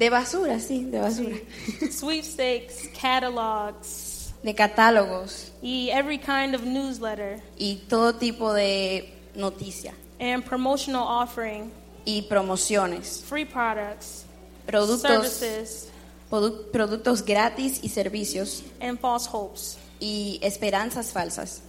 [0.00, 1.36] de basura, sí, de basura,
[1.92, 5.52] sweepstakes, catalogs, de catálogos.
[5.62, 7.40] Y every kind of newsletter.
[7.58, 9.92] Y todo tipo de noticia.
[10.18, 11.70] And promotional offering,
[12.06, 14.24] y promociones, free products,
[14.66, 15.02] productos.
[15.02, 15.88] Services,
[16.30, 18.62] produ- productos gratis y servicios.
[18.80, 19.76] And false hopes.
[20.00, 21.60] y esperanzas falsas.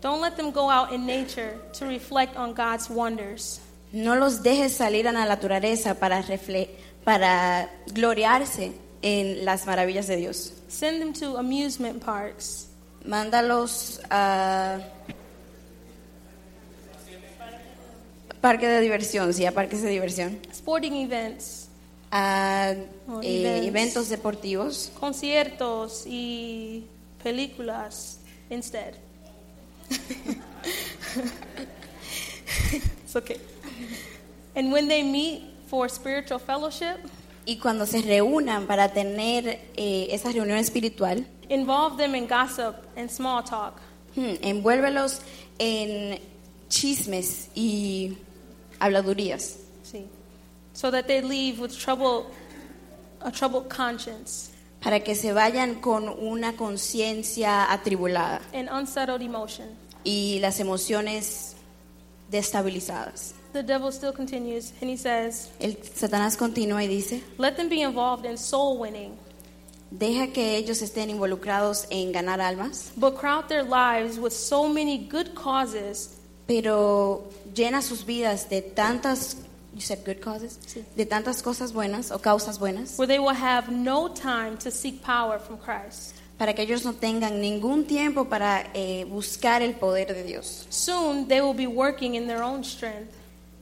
[0.00, 3.60] Don't let them go out in nature to reflect on God's wonders.
[3.92, 6.70] No los dejes salir a la naturaleza para refle-
[7.04, 8.72] para gloriarse
[9.02, 10.52] en las maravillas de Dios.
[10.68, 12.68] Send them to amusement parks,
[13.04, 14.78] Mándalos a
[18.40, 21.68] parque de diversión, sí, a parques de diversión, sporting events,
[22.10, 22.86] a eh,
[23.22, 23.66] events.
[23.66, 26.84] eventos deportivos, conciertos y
[27.22, 28.20] películas
[28.50, 28.94] instead.
[33.02, 33.40] it's okay.
[34.54, 36.96] And when they meet for spiritual fellowship,
[37.46, 43.08] y cuando se reúnan para tener eh, esa reunión espiritual, Involve them in gossip and
[43.10, 43.80] small talk.
[44.14, 45.20] Hmm, envuélvelos
[45.58, 46.18] en
[46.68, 48.16] chismes y
[48.80, 50.06] habladurías See,
[50.72, 52.26] so that they leave with trouble,
[53.20, 54.50] a troubled conscience
[54.80, 59.66] para que se vayan con una conciencia atribulada and unsettled emotion.
[60.04, 61.56] y las emociones
[62.30, 63.34] destabilizadas.
[63.52, 67.82] The devil still continues, and he says, El Satanás continúa y dice, "Let them be
[67.82, 69.18] involved in soul winning,
[69.90, 74.98] deja que ellos estén involucrados en ganar almas, but crowd their lives with so many
[74.98, 76.16] good causes
[76.46, 79.36] pero llena sus vidas de tantas,
[79.72, 80.58] you said good causes,
[80.96, 85.00] de tantas cosas buenas o causas buenas, where they will have no time to seek
[85.00, 86.14] power from Christ.
[86.40, 90.66] Para que ellos no tengan ningún tiempo para eh, buscar el poder de Dios.
[90.70, 93.12] Soon they will be working in their own strength,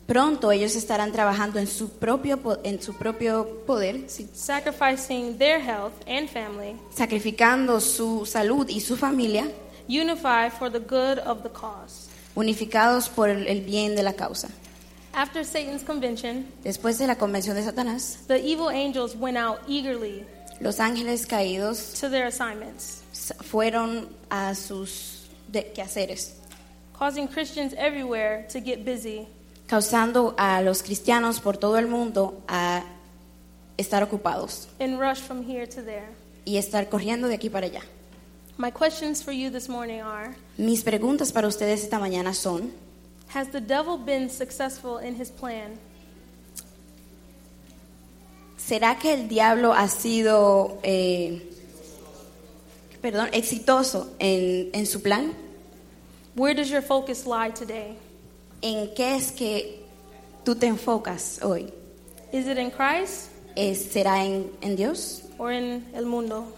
[0.06, 5.92] Pronto ellos estarán trabajando en su propio, en su propio poder, sí, sacrificing their health
[6.06, 9.50] and family, sacrificando su salud y su familia,
[9.88, 12.08] unified for the good of the cause.
[12.36, 14.48] unificados por el bien de la causa.
[15.14, 20.24] After Satan's convention, Después de la convención de Satanás, the evil angels went out eagerly
[20.60, 23.02] los ángeles caídos to their assignments,
[23.42, 26.34] fueron a sus de- quehaceres,
[26.98, 29.26] causing Christians everywhere to get busy.
[29.68, 32.82] causando a los cristianos por todo el mundo a
[33.76, 36.08] estar ocupados and rush from here to there.
[36.44, 37.82] y estar corriendo de aquí para allá.
[38.56, 42.72] My questions for you this morning are Mis preguntas para ustedes esta mañana son,
[43.34, 45.78] Has the devil been successful in his plan?
[48.68, 51.48] ¿Será que el diablo ha sido, eh,
[53.00, 55.32] perdón, exitoso en, en su plan?
[56.36, 57.96] Where does your focus lie today?
[58.60, 59.80] ¿En qué es que
[60.44, 61.72] tú te enfocas hoy?
[62.32, 66.52] Is it in Christ ¿Es- ¿Será en, en Dios or in el mundo?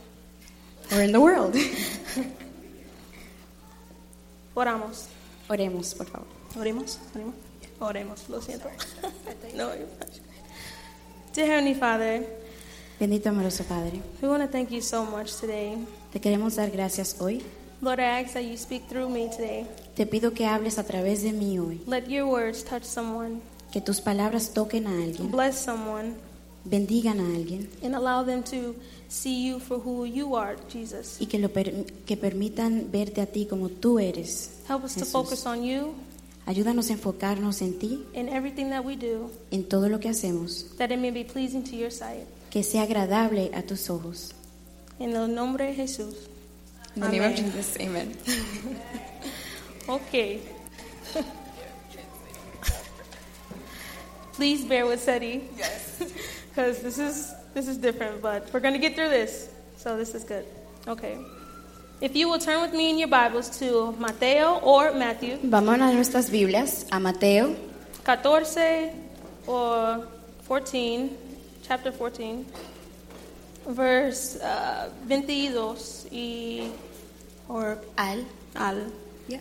[0.93, 1.55] o en the world?
[4.55, 5.07] Oramos.
[5.49, 6.27] Oremos, por favor.
[6.59, 6.99] Oremos.
[7.15, 7.35] Oremos.
[7.81, 8.29] Oremos.
[8.29, 8.69] Lo siento.
[9.55, 9.71] no.
[11.35, 12.27] Dear Heavenly Father,
[12.99, 15.79] Bendito amoroso Padre, we want to thank you so much today.
[16.13, 17.43] te queremos dar gracias hoy.
[17.81, 19.67] Lord, I ask that you speak through me today.
[19.95, 23.41] Te pido que hables a través de mí hoy, Let your words touch someone,
[23.73, 26.15] que tus palabras toquen a alguien, bless someone,
[26.65, 28.75] bendigan a alguien and allow them to
[29.09, 31.17] see you for who you are, Jesus.
[31.21, 34.59] y que, lo per- que permitan verte a ti como tú eres.
[34.69, 35.95] Help us to focus on you
[36.47, 40.77] Ayúdanos a enfocarnos en ti, in everything that we do, en todo lo que hacemos,
[40.79, 42.27] that it may be pleasing to your sight.
[42.51, 44.33] que sea agradable a tus ojos.
[44.99, 46.15] En el nombre de Jesús.
[46.97, 48.17] In the name of Jesus, amen.
[49.89, 50.41] Okay.
[54.35, 55.49] Please bear with Seti.
[55.57, 56.03] Yes.
[56.51, 59.49] Because this is this is different, but we're gonna get through this.
[59.77, 60.45] So this is good.
[60.87, 61.19] Okay.
[62.01, 65.93] If you will turn with me in your Bibles to Mateo or Matthew Vamos a
[65.93, 67.55] nuestras Biblias, a Mateo
[68.05, 68.91] 14
[69.47, 70.07] or
[70.45, 71.11] 14,
[71.63, 72.47] chapter 14,
[73.69, 76.71] verse uh, 22 y
[77.49, 78.25] or al,
[78.55, 78.93] al,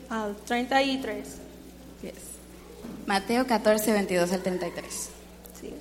[0.10, 1.24] al 33.
[2.04, 2.38] Yes.
[3.08, 5.10] Mateo 14, 22 al 33.
[5.62, 5.74] Sí.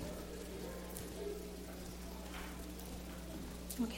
[3.81, 3.97] Okay.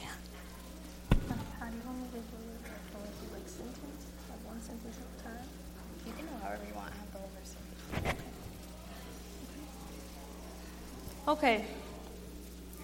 [1.58, 2.60] How do you want me to do it?
[3.32, 4.04] Like sentence?
[4.28, 5.46] Like one sentence at a time?
[6.06, 7.54] You can go however you want, have the whole verse.
[11.30, 11.64] Okay.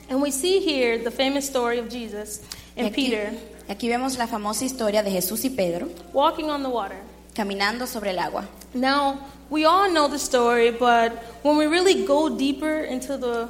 [0.08, 2.40] And we see here the famous story of Jesus
[2.76, 3.32] Y and aquí, Peter
[3.68, 6.96] y aquí vemos la famosa historia de Jesús y Pedro walking on the water.
[7.34, 8.44] caminando sobre el agua.
[8.72, 9.18] Now,
[9.50, 13.48] we all know the story, but when we really go deeper into the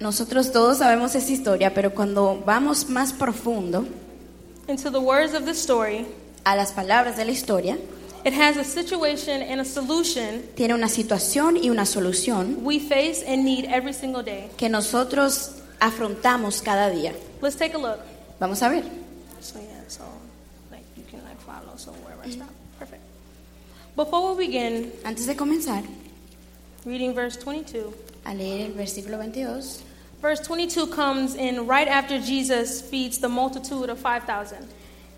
[0.00, 3.86] Nosotros todos sabemos esa historia, pero cuando vamos más profundo
[4.66, 6.06] into the words of the story,
[6.44, 7.76] a las palabras de la historia,
[8.24, 13.22] it has a situation and a solution tiene una situación y una solución we face
[13.26, 14.50] and need every single day.
[14.56, 17.12] que nosotros afrontamos cada día.
[17.40, 17.98] Let's take a look.
[18.38, 18.84] Vamos a ver.
[19.40, 20.04] So yeah, so
[20.70, 22.48] like you can like follow so wherever I stop.
[22.78, 23.02] Perfect.
[23.96, 25.82] Before we begin Antes de comenzar
[26.84, 27.92] reading verse 22,
[28.24, 29.82] a leer el versículo 22,
[30.20, 34.68] verse 22 comes in right after Jesus feeds the multitude of 5,000.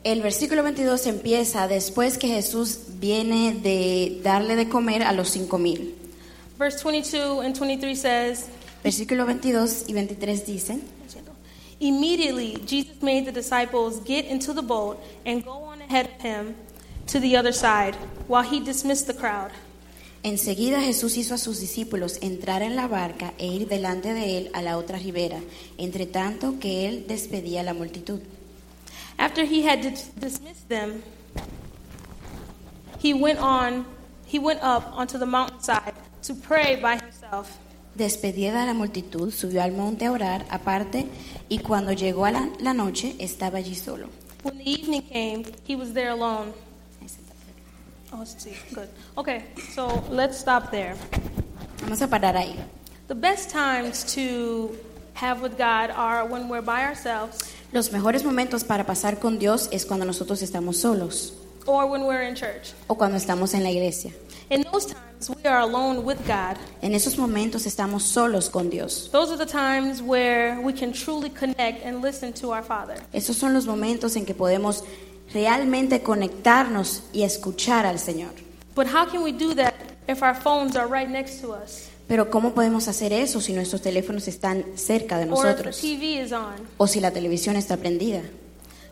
[0.05, 5.59] El versículo 22 empieza después que Jesús viene de darle de comer a los cinco
[5.59, 5.95] mil.
[6.59, 8.47] Verse 22 and 23 says,
[8.85, 10.83] Versículo 22 y 23 dicen,
[11.81, 16.55] Immediately, Jesus made the disciples get into the boat and go on ahead of him
[17.07, 17.97] to the other side
[18.29, 19.51] while he dismissed the crowd.
[20.23, 24.51] Enseguida Jesús hizo a sus discípulos entrar en la barca e ir delante de él
[24.55, 25.41] a la otra ribera,
[25.77, 28.21] entre tanto que él despedía a la multitud.
[29.19, 31.03] After he had dis- dismissed them,
[32.99, 33.85] he went on
[34.27, 37.59] he went up onto the mountainside to pray by himself.
[37.95, 41.07] Despedida de la multitud, subió al monte a orar aparte
[41.49, 44.09] y cuando llegó a la, la noche estaba allí solo.
[44.43, 46.53] When the evening came, he was there alone.
[48.13, 48.55] Oh, see.
[48.73, 48.89] Good.
[49.17, 50.97] Okay, so let's stop there.
[51.81, 52.57] Vamos a parar ahí.
[53.09, 54.77] The best times to
[55.15, 59.69] have with God are when we're by ourselves Los mejores momentos para pasar con Dios
[59.73, 61.35] es cuando nosotros estamos solos
[61.67, 62.73] or when we're in church.
[62.87, 64.13] o cuando estamos en la iglesia.
[64.49, 66.57] In those times, we are alone with God.
[66.83, 69.11] En esos momentos estamos solos con Dios.
[69.11, 72.95] Those are the times where we can truly connect and listen to our Father.
[73.13, 74.85] Esos son los momentos en que podemos
[75.33, 78.35] realmente conectarnos y escuchar al Señor.
[78.77, 79.75] But how can we do that
[80.07, 83.81] if our phones are right next to us Pero ¿cómo podemos hacer eso si nuestros
[83.81, 86.55] teléfonos están cerca de or if the nosotros TV is on?
[86.77, 88.23] o si la televisión está prendida?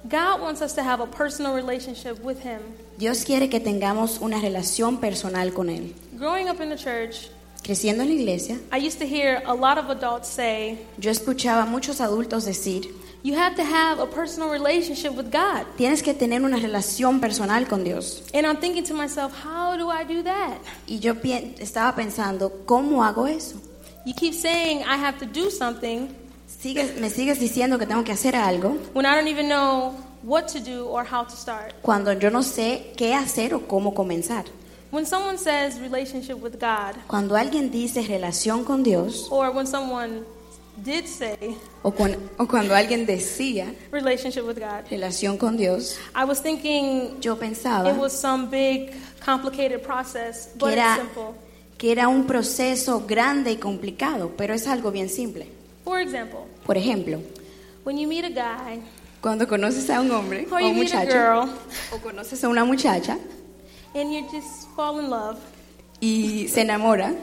[0.04, 2.60] God wants us to have a personal relationship with Him.
[2.98, 5.94] Dios quiere que tengamos una relación personal con Él.
[6.18, 7.30] Growing up in the church,
[7.62, 11.62] Creciendo en la iglesia, I used to hear a lot of adults say, yo escuchaba
[11.62, 12.92] a muchos adultos decir,
[13.24, 15.64] You have to have a personal relationship with God.
[15.76, 18.22] tienes que tener una relación personal con Dios.
[18.34, 20.58] And I'm thinking to myself, How do I do that?
[20.88, 21.14] Y yo
[21.60, 23.56] estaba pensando, ¿cómo hago eso?
[24.04, 26.08] You keep saying I have to do something
[26.48, 29.94] Sigues- me sigues diciendo que tengo que hacer algo when I don't even know
[30.24, 31.72] what to do or how to start.
[31.82, 34.44] cuando yo no sé qué hacer o cómo comenzar.
[34.90, 40.24] When someone says relationship with God, Cuando alguien dice relación con Dios or when someone
[40.82, 46.24] did say o, cuan- o cuando alguien decía relationship with God, relación con Dios, I
[46.24, 48.92] was thinking yo pensaba it was some big,
[49.24, 51.34] complicated process, que but it's era, simple.
[51.78, 55.46] que era un proceso grande y complicado, pero es algo bien simple.
[55.84, 57.20] For example, Por ejemplo,
[57.84, 58.80] when you meet a guy
[59.20, 61.48] cuando conoces a un hombre o un muchacho girl
[61.92, 63.18] o conoces a una muchacha
[63.94, 65.38] and you just fall in love
[66.00, 67.14] y se enamora,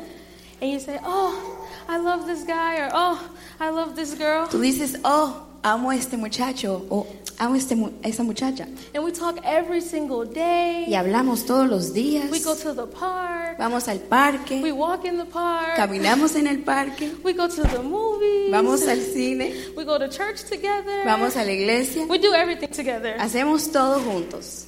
[0.61, 1.58] and you say, "Oh,
[1.89, 3.19] I love this guy," or "Oh,
[3.59, 7.05] I love this girl," tú dices, oh, amo a este muchacho o
[7.39, 7.73] amo este
[8.03, 8.67] a esa muchacha.
[8.93, 10.85] and we talk every single day.
[10.87, 13.57] Y hablamos todos los días, We go to the park.
[13.57, 15.75] vamos al parque, We walk in the park.
[15.75, 18.51] caminamos en el parque, We go to the movies.
[18.51, 21.03] vamos al cine, We go to church together.
[21.05, 23.15] vamos a la iglesia, We do everything together.
[23.17, 24.67] hacemos todo juntos.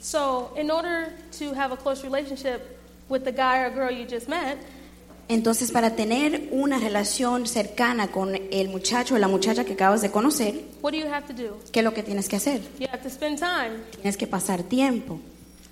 [0.00, 2.77] So, in order to have a close relationship
[3.08, 4.58] with the guy or girl you just met,
[5.30, 10.10] Entonces, para tener una relación cercana con el muchacho o la muchacha que acabas de
[10.10, 11.58] conocer, what do you have to do?
[11.70, 12.62] ¿qué es lo que tienes que hacer?
[12.78, 13.82] You have to spend time.
[14.00, 15.20] Tienes que pasar tiempo.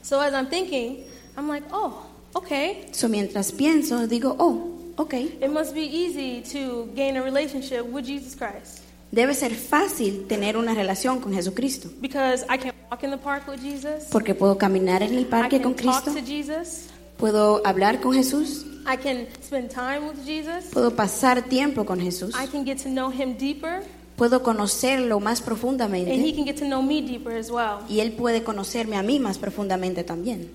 [0.03, 1.05] So, as I'm thinking,
[1.39, 2.03] I'm like, oh,
[2.35, 2.87] okay.
[2.93, 5.15] So, mientras pienso, digo, oh, ok.
[5.15, 10.57] It must be easy to gain a relationship with Jesus Christ Debe ser fácil tener
[10.59, 14.05] una relación con Jesucristo, because I can walk in the park with Jesus.
[14.11, 16.89] porque puedo caminar en el I parque can con talk Cristo, to Jesus.
[17.17, 20.67] Puedo hablar con Jesús, I can spend time with Jesus.
[20.73, 23.83] puedo pasar tiempo con Jesús, I can get to know him deeper,
[24.17, 27.81] puedo conocerlo más and he profundamente can get to know me deeper as well.
[27.89, 30.51] y Él puede conocerme a mí más profundamente también.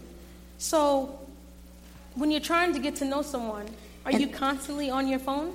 [0.57, 1.09] So,
[2.15, 3.65] when you're trying to get to know someone,
[4.05, 5.49] are you constantly on your phone?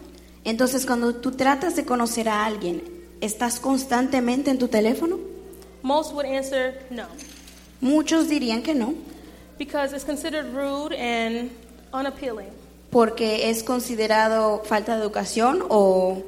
[0.45, 2.83] Entonces, cuando tú tratas de conocer a alguien,
[3.21, 5.19] ¿estás constantemente en tu teléfono?
[5.83, 7.07] Most would answer no,
[7.81, 8.95] Muchos dirían que no,
[9.59, 11.51] because it's considered rude and
[11.93, 12.49] unappealing.
[12.91, 16.23] porque es considerado falta de educación o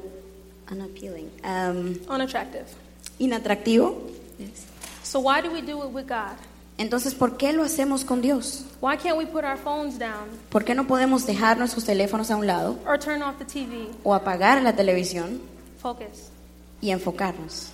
[0.71, 2.65] unappealing, um, Unattractive.
[3.19, 3.95] inatractivo.
[5.03, 6.37] So, why do we do it with God?
[6.77, 8.63] Entonces, ¿por qué lo hacemos con Dios?
[8.79, 12.37] Why can't we put our phones down ¿Por qué no podemos dejar nuestros teléfonos a
[12.37, 13.89] un lado or turn off the TV?
[14.03, 15.41] o apagar la televisión
[15.81, 16.29] Focus.
[16.79, 17.71] y enfocarnos?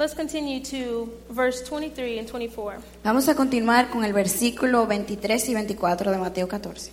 [0.00, 2.78] Let's continue to verse 23 and 24.
[3.04, 6.90] Vamos a continuar con el versículo 23 y 24 de Mateo 14.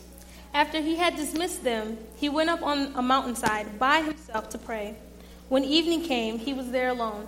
[0.51, 4.93] After he had dismissed them, he went up on a mountainside by himself to pray.
[5.47, 7.23] When evening came, he was there alone.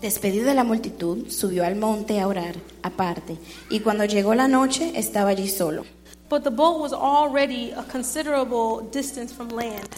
[0.00, 3.38] Despedido de la multitud, subió al monte a orar aparte,
[3.70, 5.84] y cuando llegó la noche estaba allí solo.
[6.28, 9.90] But the boat was already a considerable distance from land,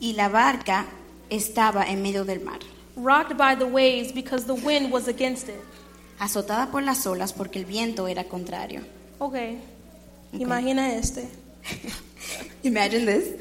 [0.00, 0.84] Y la barca
[1.30, 2.58] estaba en medio del mar,
[2.96, 5.60] rocked by the waves because the wind was against it.
[6.18, 8.82] azotada por las olas porque el viento era contrario.
[9.18, 9.58] Okay.
[10.32, 11.28] Imagina este.
[12.62, 13.34] Imagine this.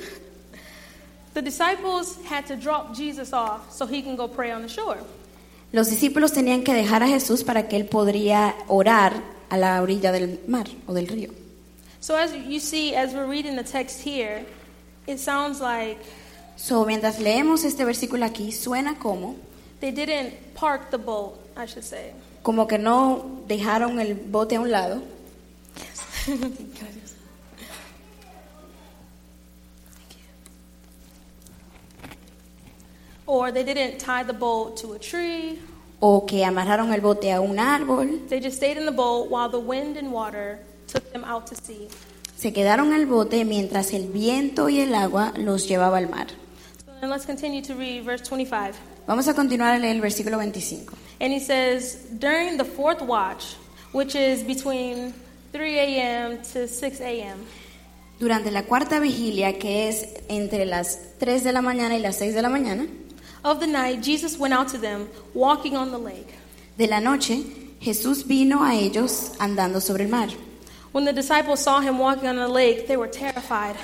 [1.33, 4.99] The disciples had to drop Jesus off so he can go pray on the shore.
[5.71, 10.11] Los discípulos tenían que dejar a Jesús para que él podría orar a la orilla
[10.11, 11.33] del mar o del río.
[11.99, 14.45] So as you see, as we're reading the text here,
[15.07, 15.97] it sounds like
[16.55, 19.35] So, mientras leemos este versículo aquí, suena como,
[19.79, 22.11] they didn't park the boat, I should say.
[22.41, 25.01] como que no dejaron el bote a un lado,
[33.25, 35.59] or they didn't tie the boat to a tree.
[35.99, 39.49] o que amarraron el bote a un árbol, They just stayed in the boat while
[39.49, 41.87] the wind and water took them out to sea.
[42.35, 46.27] se quedaron en el bote mientras el viento y el agua los llevaba al mar.
[47.03, 48.79] And let's continue to read verse 25.
[49.07, 50.87] Vamos a continuar a leer el versículo 25.
[51.19, 53.57] And he says, During the fourth watch,
[53.91, 55.13] which is between
[55.51, 56.41] 3 a.m.
[56.53, 57.45] to 6 a.m.,
[58.21, 62.35] Durante la cuarta vigilia, que es entre las 3 de la mañana y las 6
[62.35, 62.87] de la mañana,
[63.43, 66.33] of the night, Jesus went out to them, walking on the lake.
[66.77, 67.43] de la noche,
[67.81, 70.29] Jesús vino a ellos andando sobre el mar.
[70.93, 73.75] When the disciples saw him walking on the lake, they were terrified.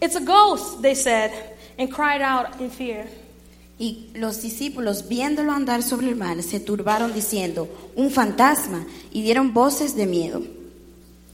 [0.00, 3.06] It's a ghost, they said, and cried out in fear.
[3.78, 9.52] Y los discípulos, viéndolo andar sobre el mar, se turbaron diciendo, un fantasma, y dieron
[9.52, 10.42] voces de miedo.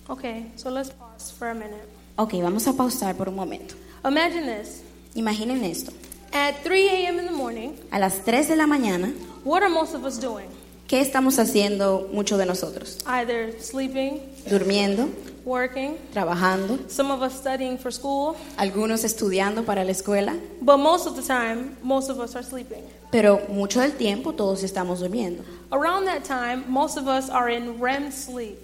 [0.09, 1.85] Okay, so let's pause for a minute.
[2.17, 3.75] Ok, vamos a pausar por un momento.
[4.05, 4.83] Imagine this.
[5.15, 5.93] Imaginen esto.
[6.33, 7.21] At 3 a.m.
[7.21, 9.13] in the morning, A las 3 de la mañana,
[9.45, 10.47] what are most of us doing?
[10.91, 12.99] ¿qué estamos haciendo muchos de nosotros?
[13.07, 15.09] Either sleeping, Durmiendo,
[15.45, 21.07] working, trabajando, some of us studying for school, algunos estudiando para la escuela, but most
[21.07, 22.83] of the time, most of us are sleeping.
[23.11, 25.43] pero mucho del tiempo todos estamos durmiendo.
[25.73, 28.59] Around that time, most of us are in REM sleep.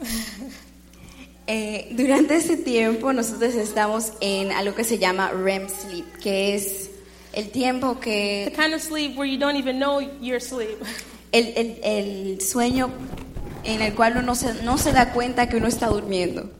[1.50, 6.90] Eh, durante ese tiempo nosotros estamos en algo que se llama REM sleep, que es
[7.32, 10.76] el tiempo The que kind of sleep where you don't even know you're asleep.
[11.32, 12.90] el, el- el sueño
[13.68, 16.50] en el cual uno se- no se da cuenta que uno está durmiendo.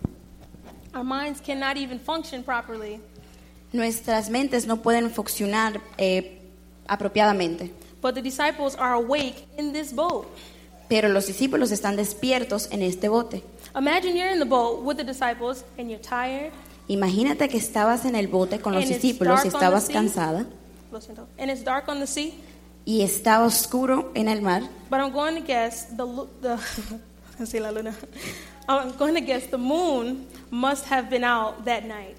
[0.94, 3.00] Our minds cannot even function properly.
[3.72, 6.40] Nuestras mentes no pueden funcionar eh,
[6.86, 10.26] apropiadamente, But the disciples are awake in this boat.
[10.88, 13.42] pero los discípulos están despiertos en este bote.
[13.76, 16.50] Imagine you're in the boat with the disciples and you're tired.
[16.88, 20.46] Imagínate que estabas en el bote con los And it's discípulos y estabas cansada.
[21.38, 22.32] And it's dark on the sea.
[22.84, 26.06] Y estaba oscuro en el mar But I'm going to guess the
[26.40, 26.58] the
[27.60, 27.94] la luna.
[28.68, 32.16] I'm going to guess the moon must have been out that night.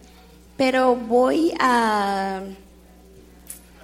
[0.57, 2.41] Pero voy a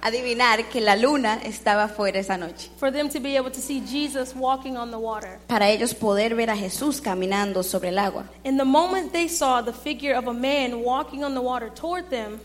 [0.02, 2.70] adivinar que la luna estaba fuera esa noche.
[2.76, 5.40] For them to be able to see Jesus walking on the water.
[5.48, 8.24] Para ellos poder ver a Jesús caminando sobre el agua.
[8.44, 12.08] And the moment they saw the figure of a man walking on the water toward
[12.10, 12.40] them,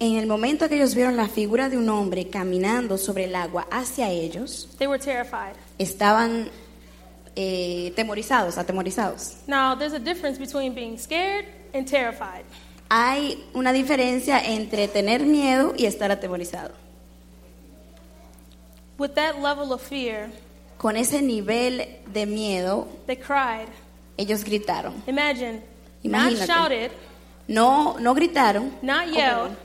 [0.00, 3.66] En el momento que ellos vieron la figura de un hombre caminando sobre el agua
[3.70, 5.54] hacia ellos, they were terrified.
[5.78, 6.48] estaban
[7.36, 9.34] eh, temorizados, atemorizados.
[9.46, 12.44] Now, there's a difference between being scared and terrified.
[12.90, 16.72] Hay una diferencia entre tener miedo y estar atemorizado.
[18.98, 20.30] With that level of fear,
[20.78, 23.68] Con ese nivel de miedo, they cried.
[24.16, 24.94] ellos gritaron.
[25.06, 25.62] Imagine,
[26.02, 26.46] not Imagínate.
[26.46, 26.90] shouted,
[27.48, 28.70] No, no gritaron.
[28.82, 29.56] not yelled,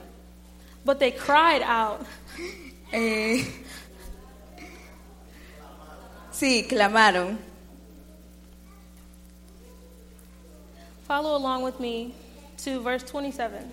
[0.84, 2.04] but they cried out.
[2.92, 3.44] Eh,
[6.32, 7.38] sí, clamaron.
[11.06, 12.14] Follow along with me
[12.64, 13.64] to verse 27.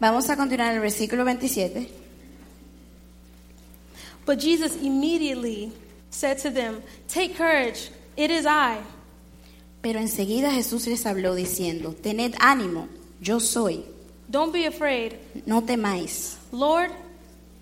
[0.00, 1.88] Vamos a continuar el versículo 27.
[4.26, 5.72] But Jesus immediately
[6.10, 8.80] said to them, Take courage, it is I.
[9.82, 12.88] Pero enseguida Jesús les habló diciendo, tened ánimo,
[13.20, 13.84] yo soy,
[14.30, 15.18] Don't be afraid.
[15.46, 16.38] no temáis.
[16.52, 16.90] Lord,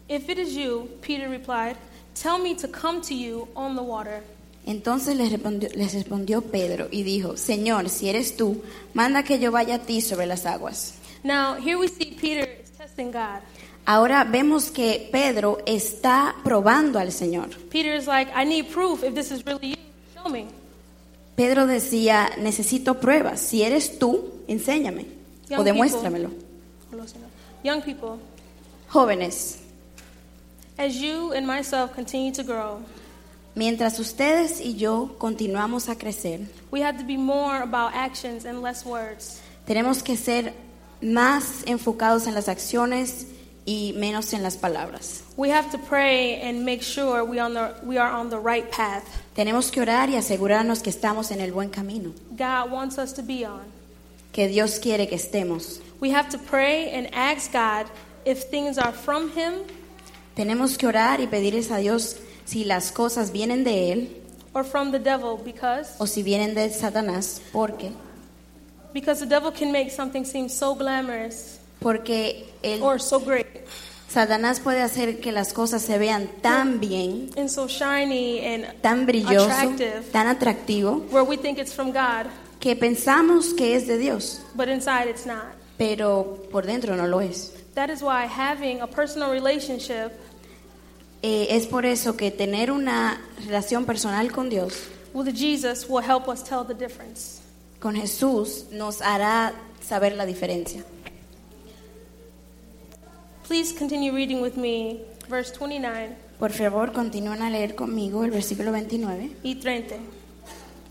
[0.08, 1.76] if it is you, Peter replied,
[2.14, 4.22] tell me to come to you on the water.
[4.64, 8.62] Entonces les respondió, les respondió Pedro y dijo, Señor, si eres tú,
[8.94, 10.94] manda que yo vaya a ti sobre las aguas.
[11.24, 13.40] Now, here we see Peter is testing God.
[13.84, 17.48] Ahora vemos que Pedro está probando al Señor.
[17.70, 19.76] Peter is like, I need proof if this is really you.
[20.14, 20.46] Show me.
[21.34, 25.06] Pedro decía, necesito pruebas, si eres tú, enséñame
[25.48, 26.30] Young o demuéstramelo.
[27.62, 28.18] Young people,
[28.90, 29.58] Jóvenes,
[30.78, 32.82] as you and myself continue to grow,
[33.54, 36.40] mientras ustedes y yo continuamos a crecer,
[36.70, 39.40] we have to be more about actions and less words.
[39.66, 40.52] tenemos que ser
[41.00, 43.26] más enfocados en las acciones
[43.64, 45.22] y menos en las palabras.
[45.36, 48.68] We have to pray and make sure we, on the, we are on the right
[48.70, 53.14] path Tenemos que orar y asegurarnos que estamos en el buen camino, God wants us
[53.14, 53.62] to be on.
[54.32, 55.80] Que Dios quiere que estemos.
[56.00, 57.86] We have to pray and ask God
[58.24, 59.62] if things are from Him
[60.34, 62.16] Tenemos que orar y pedirles a Dios
[62.46, 64.08] si las cosas vienen de Él
[64.54, 67.92] or from the devil because o si vienen de Satanás, porque
[68.92, 73.46] because the devil can make something seem so glamorous porque el, or so great.
[74.08, 79.06] Satanás puede hacer que las cosas se vean tan bien, and so shiny and tan
[79.06, 82.26] brilloso, attractive, tan atractivo, where we think it's from God,
[82.62, 85.42] que pensamos que es de Dios, but inside it's not.
[85.76, 87.52] pero por dentro no lo es.
[87.74, 90.12] That is why having a personal relationship
[91.24, 94.74] Eh, es por eso que tener una relación personal con Dios,
[95.12, 97.40] with Jesus will help us tell the difference.
[97.80, 100.84] con Jesús, nos hará saber la diferencia.
[103.48, 108.72] Please continue reading with me verse 29 Por favor, continúen a leer conmigo el versículo
[108.72, 109.96] 29 y 30.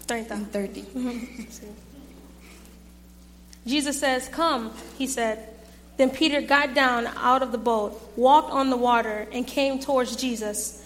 [0.07, 0.33] 30.
[0.33, 0.85] and 30.
[3.65, 5.47] Jesus says, Come, he said.
[5.97, 10.15] Then Peter got down out of the boat, walked on the water, and came towards
[10.15, 10.81] Jesus.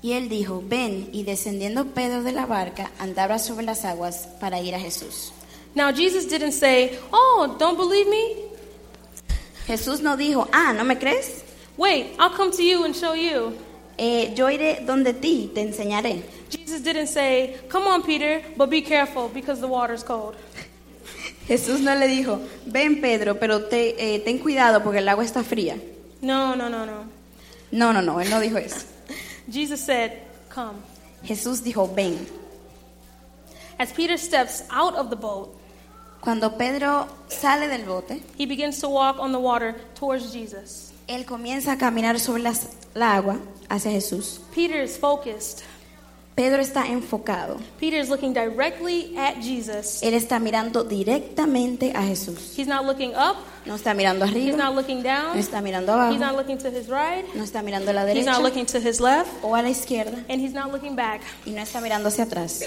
[0.00, 4.60] Y él dijo, ven, y descendiendo Pedro de la barca, andaba sobre las aguas para
[4.60, 5.32] ir a Jesús.
[5.74, 8.48] Now, Jesus didn't say, Oh, don't believe me?
[9.66, 11.44] Jesús no dijo, ah, ¿no me crees?
[11.76, 13.58] Wait, I'll come to you and show you.
[13.98, 16.22] Eh, yo iré donde ti, te enseñaré.
[16.50, 20.36] Jesus didn't say, Come on, Peter, but be careful because the water's cold.
[21.48, 25.42] Jesús no le dijo, ven Pedro, pero te, eh, ten cuidado porque el agua está
[25.42, 25.76] fría.
[26.20, 27.04] No, no, no, no.
[27.72, 28.86] No, no, no, él no dijo eso.
[29.50, 30.12] Jesus said,
[30.54, 30.78] Come.
[31.24, 32.18] Jesús dijo, ven.
[33.78, 35.58] As Peter steps out of the boat,
[36.20, 40.87] Cuando Pedro sale del bote, he begins to walk on the water towards Jesus.
[41.08, 43.38] Él comienza a caminar sobre las- la agua
[43.68, 44.40] hacia Jesús.
[44.54, 45.64] Peter is focused.
[46.36, 47.56] Pedro está enfocado.
[47.80, 50.00] Peter is looking directly at Jesus.
[50.04, 52.56] Él está mirando directamente a Jesús.
[52.56, 53.38] He's not looking up.
[53.66, 55.34] No está mirando He's arriba, not looking down.
[55.34, 57.24] no está mirando He's abajo, not looking to his right.
[57.34, 59.28] no está mirando a la He's derecha not looking to his left.
[59.42, 61.22] o a la izquierda And he's not looking back.
[61.44, 62.62] y no está mirando hacia atrás.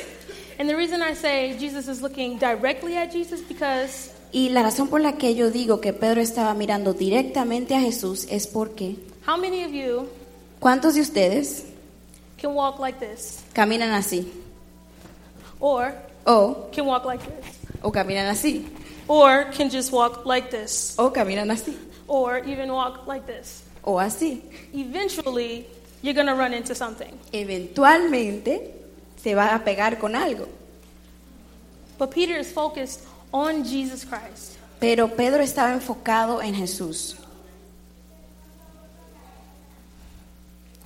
[0.60, 4.88] And the reason I say Jesus is looking directly at Jesus because Y la razón
[4.88, 8.96] por la que yo digo que Pedro estaba mirando directamente a Jesús es porque
[9.28, 10.08] how many of you
[10.60, 11.66] ¿cuántos de ustedes
[12.42, 13.40] can walk like this?
[13.54, 14.32] caminan así?
[15.60, 15.94] Or
[16.26, 17.56] O, can walk like this?
[17.82, 18.66] o caminan así,
[19.08, 20.94] Or can just walk like this?
[20.98, 21.76] o caminan así,
[22.08, 23.64] Or even walk like this?
[23.84, 24.44] o así.
[24.74, 25.66] Eventually,
[26.04, 27.12] you're going to run into something.
[27.34, 28.72] Eventualmente
[29.22, 30.48] se va a pegar con algo.
[31.98, 33.02] But Peter is focused
[33.32, 34.58] on Jesus Christ.
[34.80, 37.16] Pero Pedro estaba enfocado en Jesús.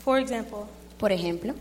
[0.03, 0.67] For example,
[0.97, 1.53] Por ejemplo,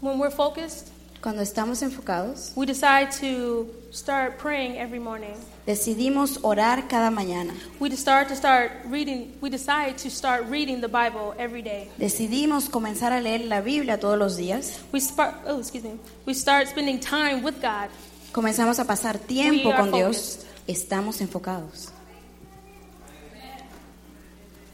[0.00, 5.34] when we're focused, cuando estamos enfocados, we decide to start praying every morning.
[5.66, 7.52] decidimos orar cada mañana.
[7.80, 9.32] We start to start reading.
[9.40, 11.90] We decide to start reading the Bible every day.
[11.98, 14.80] Decidimos comenzar a leer la Biblia todos los días.
[14.92, 15.34] We start.
[15.46, 15.98] Oh, excuse me.
[16.24, 17.90] We start spending time with God.
[18.36, 20.40] Comenzamos a pasar tiempo con Dios.
[20.66, 21.88] Estamos enfocados.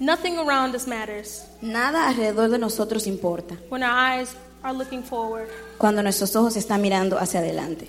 [0.00, 4.30] Nothing around us matters Nada alrededor de nosotros importa when our eyes
[4.64, 5.48] are looking forward.
[5.78, 7.86] cuando nuestros ojos están mirando hacia adelante.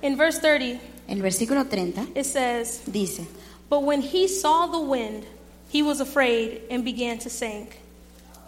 [0.00, 3.26] In verse 30, El versículo 30 it says, dice,
[3.68, 5.24] "But when he saw the wind,
[5.70, 7.72] he was afraid and began to sink.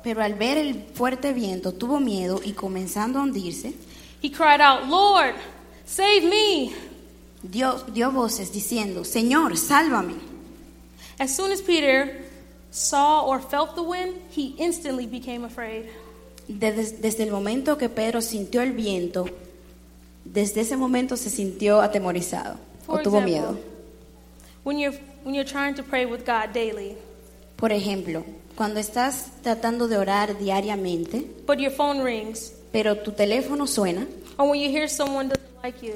[0.02, 3.74] pero al ver el fuerte viento tuvo miedo y comenzando a hundirse,
[4.22, 5.34] He cried out, Lord,
[5.86, 6.74] save me!"
[7.42, 10.14] dio, dio voces diciendo, Señor, sálvame.
[11.18, 12.24] As soon as Peter
[12.70, 15.86] saw or felt the wind, he instantly became afraid.
[16.48, 19.26] Desde, desde el momento que Pedro sintió el viento,
[20.24, 22.56] desde ese momento se sintió atemorizado
[22.86, 23.58] o For tuvo example, miedo.
[24.64, 26.96] When you're when you're trying to pray with God daily,
[27.56, 28.24] Por ejemplo,
[28.54, 34.06] cuando estás tratando de orar diariamente, but your phone rings, pero tu teléfono suena,
[34.36, 35.94] or when you hear someone doesn't like you,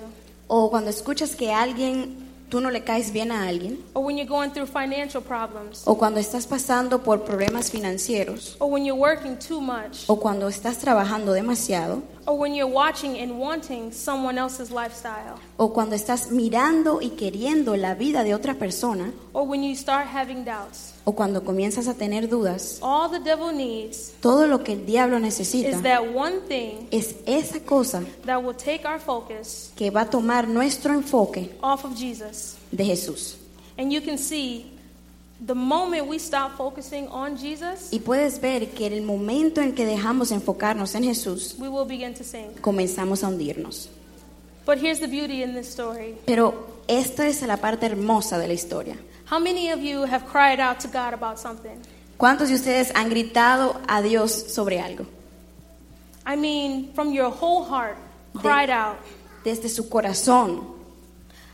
[0.48, 4.28] o cuando escuchas que alguien, tú no le caes bien a alguien, or when you're
[4.28, 9.36] going through financial problems, o cuando estás pasando por problemas financieros, or when you're working
[9.38, 14.70] too much, o cuando estás trabajando demasiado, or when you're watching and wanting someone else's
[14.72, 19.76] lifestyle, o cuando estás mirando y queriendo la vida de otra persona, or when you
[19.76, 20.94] start having doubts.
[21.10, 25.18] O cuando comienzas a tener dudas, All the devil needs todo lo que el diablo
[25.18, 30.02] necesita is that one thing es esa cosa that will take our focus que va
[30.02, 32.56] a tomar nuestro enfoque off of Jesus.
[32.70, 33.36] de Jesús.
[33.76, 34.66] And you can see
[35.44, 39.74] the moment we stop focusing on Jesus, Y puedes ver que en el momento en
[39.74, 42.60] que dejamos enfocarnos en Jesús, we will begin to sink.
[42.60, 43.88] comenzamos a hundirnos.
[44.66, 46.14] But here's the beauty in this story.
[46.26, 46.54] Pero
[46.86, 48.96] esta es la parte hermosa de la historia.
[49.30, 51.80] How many of you have cried out to God about something?
[52.18, 55.06] ¿Cuántos de ustedes han gritado a Dios sobre algo?
[56.26, 57.96] I mean, from your whole heart,
[58.34, 58.96] cried out.
[59.44, 60.64] Desde su corazón.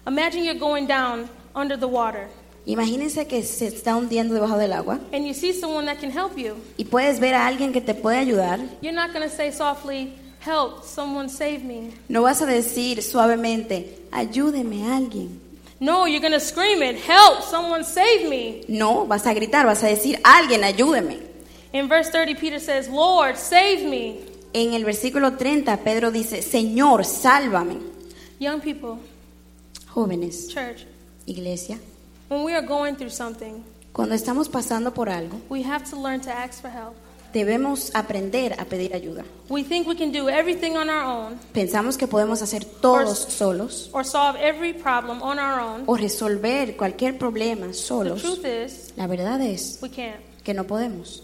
[0.07, 2.29] Imagine you're going down under the water.
[2.64, 6.39] Imagínense que se está hundiendo debajo del agua and you see someone that can help
[6.39, 6.57] you.
[6.79, 8.59] y puedes ver a alguien que te puede ayudar.
[8.81, 10.14] You're not going to say softly,
[10.47, 11.93] Help, someone save me.
[12.09, 15.41] No vas a decir suavemente, ayúdeme a alguien.
[15.79, 18.64] No, you're going to scream it, Help, someone save me.
[18.68, 21.20] No, vas a gritar, vas a decir, alguien ayúdeme.
[21.72, 24.20] In verse 30, Peter says, Lord, save me.
[24.55, 27.79] En el versículo 30, Pedro dice, Señor, sálvame.
[28.39, 28.99] Young people,
[29.93, 30.87] Jóvenes, church,
[31.27, 31.79] iglesia,
[32.29, 33.62] when we are going through something,
[33.93, 36.97] cuando estamos pasando por algo, we have to learn to ask for help.
[37.33, 39.24] Debemos aprender a pedir ayuda.
[39.49, 43.91] We think we can do everything on our own Pensamos que podemos hacer todos solos
[43.93, 45.85] or solve every problem on our own.
[45.87, 48.22] o resolver cualquier problema The solos.
[48.22, 50.20] truth is, La verdad es we can't.
[50.45, 51.22] que no podemos.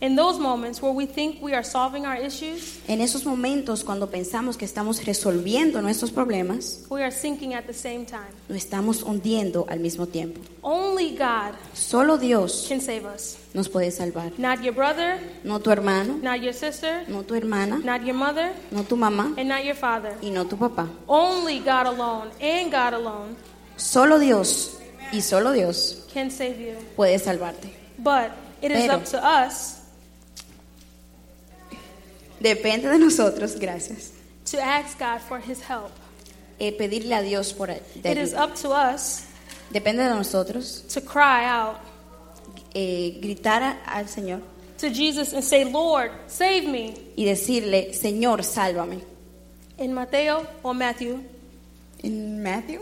[0.00, 4.06] In those moments where we think we are solving our issues, En esos momentos cuando
[4.08, 8.28] pensamos que estamos resolviendo nuestros problemas, we are sinking at the same time.
[8.48, 10.40] nos estamos hundiendo al mismo tiempo.
[10.62, 13.38] Only God Solo Dios can save us.
[13.54, 14.30] nos puede salvar.
[14.38, 18.52] Not your brother, No tu hermano, not your sister, no tu hermana, not your mother,
[18.70, 20.14] no tu mamá and not your father.
[20.22, 20.86] y no tu papá.
[21.08, 23.34] Only God alone and God alone
[23.76, 24.76] Solo Dios
[25.12, 26.76] y solo Dios can save you.
[26.94, 27.72] puede salvarte.
[27.98, 28.30] But
[28.62, 29.77] it is Pero- up to us
[32.40, 34.12] Depende de nosotros, gracias.
[34.50, 35.90] to ask God for his help.
[36.60, 37.80] Eh, pedirle a Dios por de
[38.10, 39.24] It is up to us
[39.70, 41.76] Depende de nosotros to cry out
[42.74, 44.40] eh, gritar a- al Señor
[44.78, 46.94] to Jesus and say, Lord, save me.
[47.16, 49.00] y decirle, Señor, sálvame.
[49.78, 51.20] In Mateo or Matthew
[52.02, 52.80] En Mateo,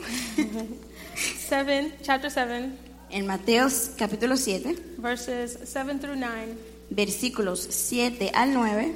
[1.49, 2.71] 7, chapter 7,
[3.11, 6.55] en Mateo capítulo 7, verses 7 through 9.
[6.91, 8.93] versículos 7 al 9,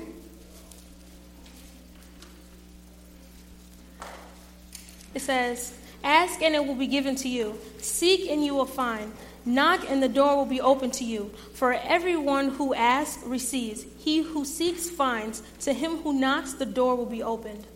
[5.14, 5.72] It says,
[6.02, 7.58] Ask and it will be given to you.
[7.78, 9.12] Seek and you will find.
[9.44, 11.30] Knock and the door will be open to you.
[11.54, 13.84] For everyone who asks receives.
[13.98, 15.42] He who seeks finds.
[15.60, 17.66] To him who knocks, the door will be opened.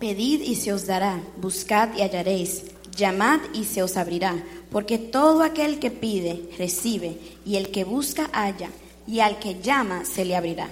[0.00, 2.64] Pedid y se os dará, buscad y hallaréis,
[2.96, 8.28] llamad y se os abrirá, porque todo aquel que pide, recibe, y el que busca,
[8.32, 8.70] halla,
[9.06, 10.68] y al que llama, se le abrirá.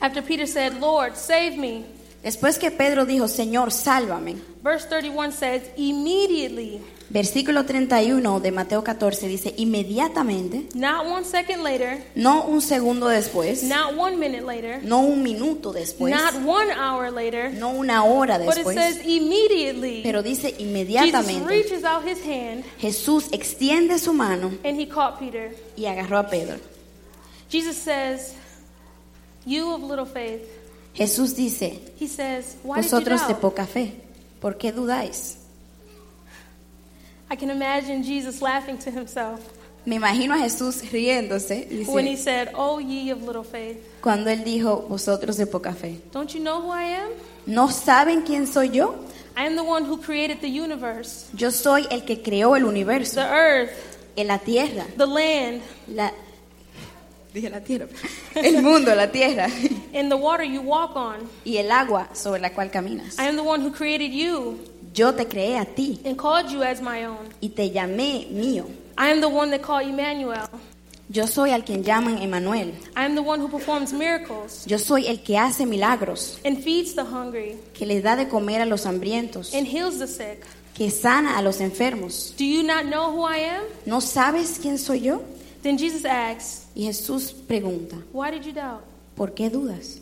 [0.00, 1.84] After Peter said, Lord, save me,
[2.24, 6.80] Después que Pedro dijo, Señor, sálvame, verse 31 says, Immediately,
[7.10, 13.62] versículo 31 de Mateo 14 dice, inmediatamente, not one second later, no un segundo después,
[13.64, 18.38] not one minute later, no un minuto después, not one hour later, no una hora
[18.38, 20.00] but it después, says immediately.
[20.02, 25.18] pero dice Jesus inmediatamente, reaches out his hand Jesús extiende su mano and he caught
[25.18, 25.54] Peter.
[25.76, 26.56] y agarró a Pedro.
[27.50, 28.34] Jesus says,
[29.44, 30.40] You of little faith.
[30.94, 33.40] Jesús dice, He says, Why did you vosotros de doubt?
[33.40, 33.92] poca fe,
[34.40, 35.36] ¿por qué dudáis?
[37.30, 39.40] I can imagine Jesus laughing to himself
[39.86, 43.76] Me imagino a Jesús riéndose when he said, Oh, ye of little faith.
[44.00, 46.00] cuando él dijo, vosotros de poca fe.
[46.12, 47.10] Don't you know who I am?
[47.46, 48.94] ¿No saben quién soy yo?
[49.36, 53.16] I am the one who created the universe, Yo soy el que creó el universo,
[53.16, 53.72] the earth,
[54.16, 56.12] en la tierra, the land, la,
[57.34, 57.86] dije la tierra,
[58.36, 59.46] el mundo, la tierra,
[59.94, 61.28] and the water you walk on.
[61.44, 63.18] y el agua sobre la cual caminas.
[63.18, 64.58] I am the one who created you
[64.94, 67.28] Yo te creé a ti and called you as my own.
[67.40, 68.66] y te llamé mío.
[68.96, 70.48] I am the one that called Emmanuel.
[71.10, 72.72] Yo soy al quien llaman Emanuel.
[72.96, 76.94] I am the one who performs miracles Yo soy el que hace milagros, and feeds
[76.94, 80.46] the hungry que les da de comer a los hambrientos, and heals the sick.
[80.74, 82.32] que sana a los enfermos.
[82.38, 83.64] Do you not know who I am?
[83.86, 85.22] ¿No sabes quién soy yo?
[85.64, 88.82] Then Jesus asks, Y Jesús pregunta, Why did you doubt?
[89.16, 89.98] ¿por qué dudas?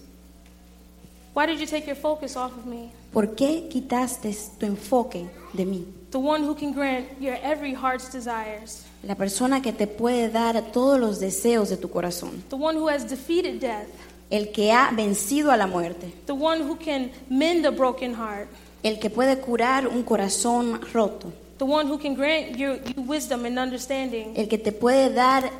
[1.36, 2.90] Why did you take your focus off of me?
[3.12, 5.86] ¿Por qué quitaste tu enfoque de mí?
[6.10, 8.84] The one who can grant your every heart's desires.
[9.04, 12.42] La persona que te puede dar todos los deseos de tu corazón.
[12.48, 13.86] The one who has defeated death.
[14.30, 16.12] El que ha vencido a la muerte.
[16.26, 18.48] The one who can mend a broken heart.
[18.82, 21.32] El que puede curar un corazón roto.
[21.58, 25.50] The one who can grant you, you wisdom and understanding El que te puede dar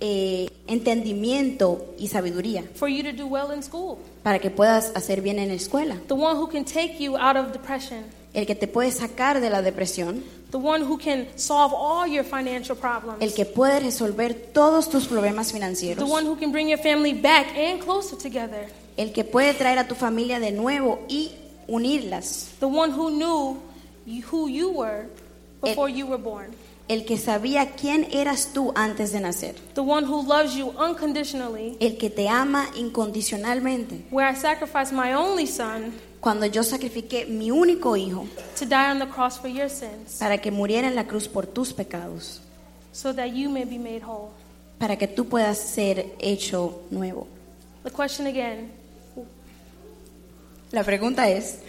[0.00, 3.98] eh, entendimiento y sabiduría for you to do well in school.
[4.22, 5.96] para que puedas hacer bien en la escuela.
[6.08, 8.04] The one who can take you out of depression.
[8.34, 10.22] El que te puede sacar de la depresión.
[10.50, 13.20] The one who can solve all your financial problems.
[13.20, 16.10] El que puede resolver todos tus problemas The financieros.
[16.10, 18.66] one who can bring your family back and closer together.
[18.96, 21.32] El que puede traer a tu familia de nuevo y
[21.68, 22.48] unirlas.
[22.60, 23.56] The one who knew
[24.30, 25.06] who you were
[25.70, 26.54] before you were born.
[26.88, 29.56] El que sabía quién eras tú antes de nacer.
[29.74, 31.76] The one who loves you unconditionally.
[31.80, 34.04] El que te ama incondicionalmente.
[34.10, 38.26] Where I sacrificed my only son cuando yo sacrifiqué mi único hijo
[38.58, 41.46] to die on the cross for your sins para que muriera en la cruz por
[41.46, 42.40] tus pecados,
[42.92, 44.30] so that you may be made whole.
[44.78, 47.28] para que tú puedas ser hecho nuevo.
[47.84, 48.72] The question again
[50.72, 51.60] La pregunta es,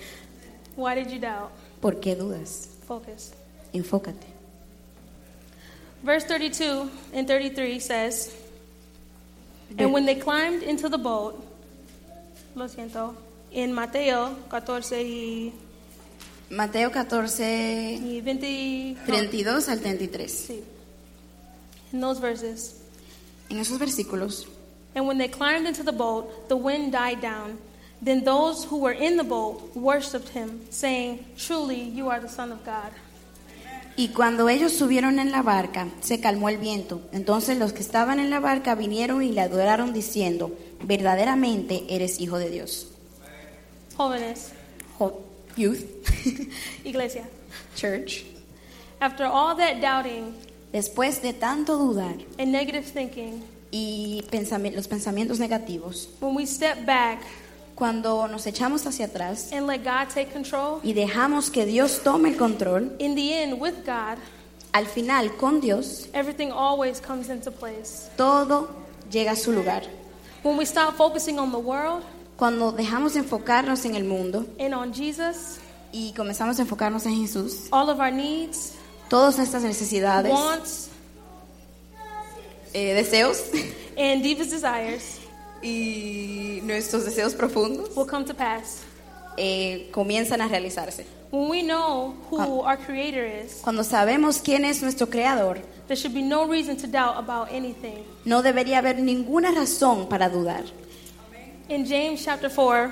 [0.76, 1.52] why did you doubt?
[1.80, 2.70] ¿por qué dudas?
[2.88, 3.34] Focus.
[3.74, 4.26] Enfócate.
[6.04, 8.34] Verse 32 and 33 says,
[9.78, 11.36] And when they climbed into the boat,
[12.56, 13.16] lo siento,
[13.52, 15.54] in Mateo 14 y,
[16.50, 20.32] Mateo 14, y 20, no, 32 al 33.
[20.32, 20.64] sí,
[21.92, 22.76] in those verses.
[23.50, 24.46] En esos versículos,
[24.96, 27.58] And when they climbed into the boat, the wind died down.
[28.02, 32.52] Then those who were in the boat worshipped him, saying, Truly, you are the Son
[32.52, 32.92] of God.
[33.98, 37.02] Y cuando ellos subieron en la barca, se calmó el viento.
[37.12, 42.38] Entonces los que estaban en la barca vinieron y le adoraron diciendo, verdaderamente eres hijo
[42.38, 42.88] de Dios.
[43.98, 44.52] Jóvenes,
[45.00, 45.22] Jo-
[45.56, 45.80] Youth,
[46.86, 47.24] iglesia.
[47.76, 48.24] church.
[49.00, 50.34] After all that doubting
[50.72, 53.42] Después de tanto dudar and negative thinking,
[53.72, 57.20] y pensami- los pensamientos negativos, when we step back
[57.78, 62.30] cuando nos echamos hacia atrás and let God take control, y dejamos que Dios tome
[62.30, 64.18] el control, in the end, with God,
[64.74, 68.10] al final con Dios, everything always comes into place.
[68.18, 68.70] todo
[69.12, 69.84] llega a su lugar.
[70.44, 72.04] When we stop focusing on the world
[72.36, 75.60] Cuando dejamos de enfocarnos en el mundo and on Jesus,
[75.92, 78.74] y comenzamos a enfocarnos en Jesús, all of our needs,
[79.08, 80.90] todas nuestras necesidades, wants,
[82.74, 83.44] eh, deseos
[83.98, 85.20] and deepest desires
[85.62, 88.80] y nuestros deseos profundos will come to pass.
[89.38, 91.06] eh, comienzan a realizarse.
[91.32, 96.14] When we know who our Creator is, Cuando sabemos quién es nuestro Creador, there should
[96.14, 98.04] be no reason to doubt about anything.
[98.26, 100.64] no debería haber ninguna razón para dudar.
[101.70, 102.92] In James chapter 4,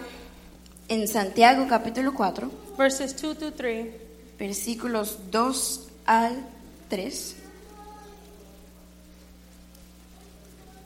[0.89, 3.87] En Santiago capítulo 4, verses 2 through 3,
[4.37, 6.45] versículos 2 al
[6.89, 7.35] 3.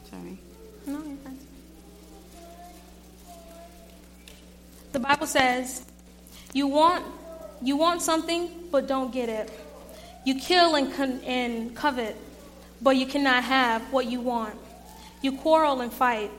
[0.09, 0.39] Sorry.
[0.85, 0.99] No,
[4.91, 5.85] The Bible says,
[6.53, 7.05] "You want
[7.61, 9.51] you want something, but don't get it.
[10.25, 12.15] You kill and con- and covet,
[12.81, 14.55] but you cannot have what you want.
[15.21, 16.31] You quarrel and fight.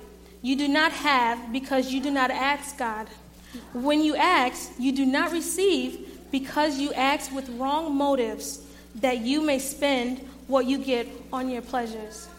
[0.42, 3.06] You do not have because you do not ask God.
[3.74, 8.60] When you ask, you do not receive because you ask with wrong motives,
[8.96, 12.29] that you may spend what you get on your pleasures."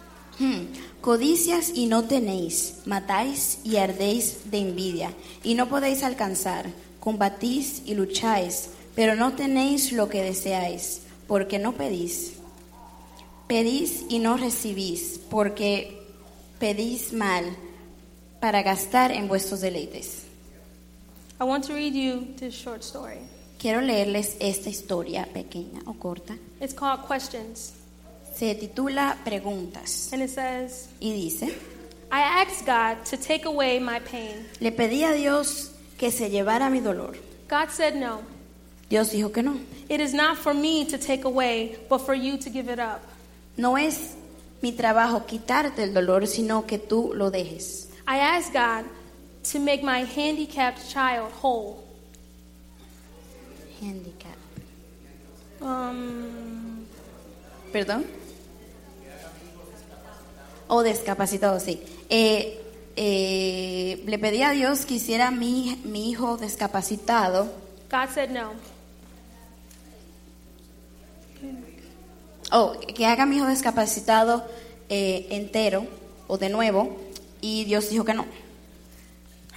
[0.42, 0.74] Hmm.
[1.02, 5.14] Codicias y no tenéis, matáis y ardéis de envidia,
[5.44, 6.66] y no podéis alcanzar,
[7.00, 12.34] combatís y lucháis, pero no tenéis lo que deseáis, porque no pedís.
[13.46, 16.02] Pedís y no recibís, porque
[16.58, 17.46] pedís mal,
[18.40, 20.24] para gastar en vuestros deleites.
[21.40, 23.20] I want to read you this short story.
[23.60, 26.36] Quiero leerles esta historia pequeña o corta.
[26.60, 27.81] It's called Questions.
[28.42, 31.54] Se titula Preguntas And it says, y dice,
[32.12, 34.48] I asked God to take away my pain.
[34.60, 37.16] le pedí a Dios que se llevara mi dolor.
[37.48, 38.24] God said no.
[38.90, 39.60] Dios dijo que no.
[39.90, 43.04] It is not for me to take away, but for you to give it up.
[43.58, 44.16] No es
[44.64, 47.90] mi trabajo quitarte el dolor, sino que tú lo dejes.
[48.08, 48.86] I asked God
[49.52, 51.84] to make my handicapped child whole.
[53.80, 54.36] Handicap.
[55.62, 56.88] Um,
[57.72, 58.21] ¿Perdón?
[60.74, 61.84] O discapacitado, sí.
[62.10, 62.58] Eh,
[62.96, 67.52] eh, le pedí a Dios que hiciera mi, mi hijo discapacitado.
[67.92, 68.54] God said no.
[72.54, 74.46] O que haga mi hijo discapacitado
[74.88, 75.88] eh, entero
[76.30, 76.96] o de nuevo.
[77.42, 78.26] Y Dios dijo que no.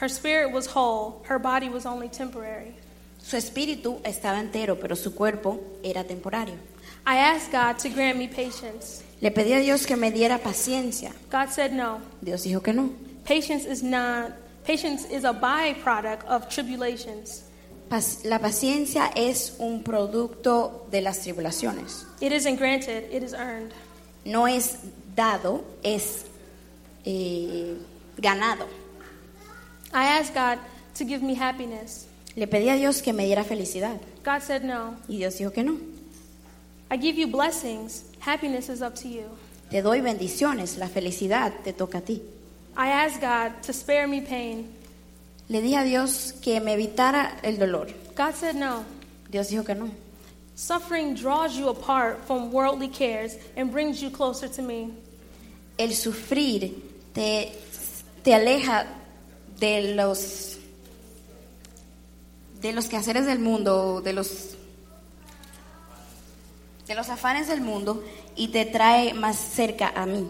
[0.00, 2.74] Her spirit was whole, her body was only temporary.
[3.22, 6.56] Su espíritu estaba entero, pero su cuerpo era temporario.
[7.06, 9.03] I asked God to grant me patience.
[9.24, 11.10] Le pedí a Dios que me diera paciencia.
[11.32, 11.98] God said no.
[12.20, 12.90] Dios dijo que no.
[13.26, 14.32] Patience is not
[14.66, 17.44] patience is a byproduct of tribulations.
[18.24, 22.04] La paciencia es un producto de las tribulaciones.
[22.20, 23.72] It isn't granted, it is earned.
[24.26, 24.80] No es
[25.16, 26.26] dado, es
[27.06, 27.78] eh,
[28.18, 28.66] ganado.
[29.94, 30.58] I asked God
[30.98, 32.08] to give me happiness.
[32.36, 33.98] Le pedí a Dios que me diera felicidad.
[34.22, 34.96] God said no.
[35.08, 35.93] Y Dios dijo que no.
[36.90, 38.04] I give you blessings.
[38.20, 39.24] Happiness is up to you.
[39.70, 42.22] Te doy bendiciones, la felicidad te toca a ti.
[42.76, 44.72] I asked God to spare me pain.
[45.48, 47.88] Le dije a Dios que me evitara el dolor.
[48.14, 48.84] God said no.
[49.30, 49.90] Dios dijo que no.
[50.54, 54.92] Suffering draws you apart from worldly cares and brings you closer to me.
[55.76, 56.72] El sufrir
[57.12, 57.52] te,
[58.22, 58.86] te aleja
[59.58, 60.58] de los
[62.60, 64.53] de los quehaceres del mundo, de los
[66.86, 68.04] de los afanes del mundo
[68.36, 70.26] y te trae más cerca a mí.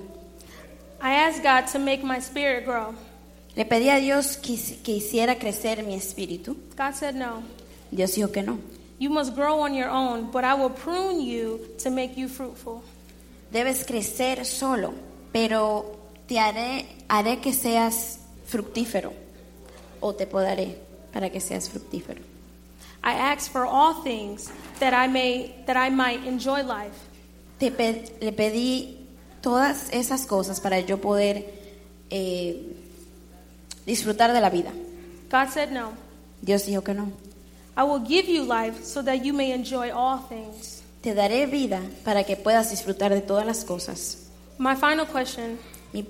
[1.03, 2.95] I asked God to make my spirit grow.
[3.57, 6.57] Le pedí a Dios que, que hiciera crecer mi espíritu.
[6.77, 7.43] God said no.
[7.91, 8.59] Dios dijo que no.
[8.99, 12.83] You must grow on your own, but I will prune you to make you fruitful.
[13.53, 14.95] Debes crecer solo,
[15.33, 19.13] pero te haré, haré que seas fructífero
[20.01, 20.79] o te podaré
[21.13, 22.34] para que seas fructífero.
[23.05, 24.51] I ask for all things
[24.81, 26.97] that I may that I might enjoy life.
[27.59, 28.97] Te pe- le pedí
[29.43, 31.45] todas esas cosas para yo poder
[32.11, 32.75] eh,
[33.87, 34.73] disfrutar de la vida.
[35.31, 35.93] God said no.
[36.43, 37.13] Dios dijo que no.
[37.77, 40.83] I will give you life so that you may enjoy all things.
[41.03, 44.29] Te daré vida para que puedas disfrutar de todas las cosas.
[44.59, 45.59] My final question
[45.93, 46.07] Mi,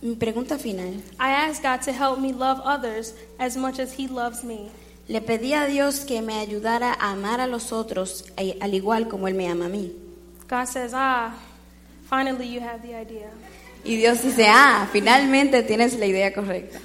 [0.00, 1.02] mi pregunta final.
[1.18, 4.70] I asked God to help me love others as much as He loves me.
[5.08, 9.08] Le pedí a Dios que me ayudara a amar a los otros eh, al igual
[9.08, 9.92] como Él me ama a mí.
[10.48, 11.34] God says, Ah,
[12.08, 13.30] finally you have the idea.
[13.84, 16.80] Y Dios dice, ah, finalmente tienes la idea correcta.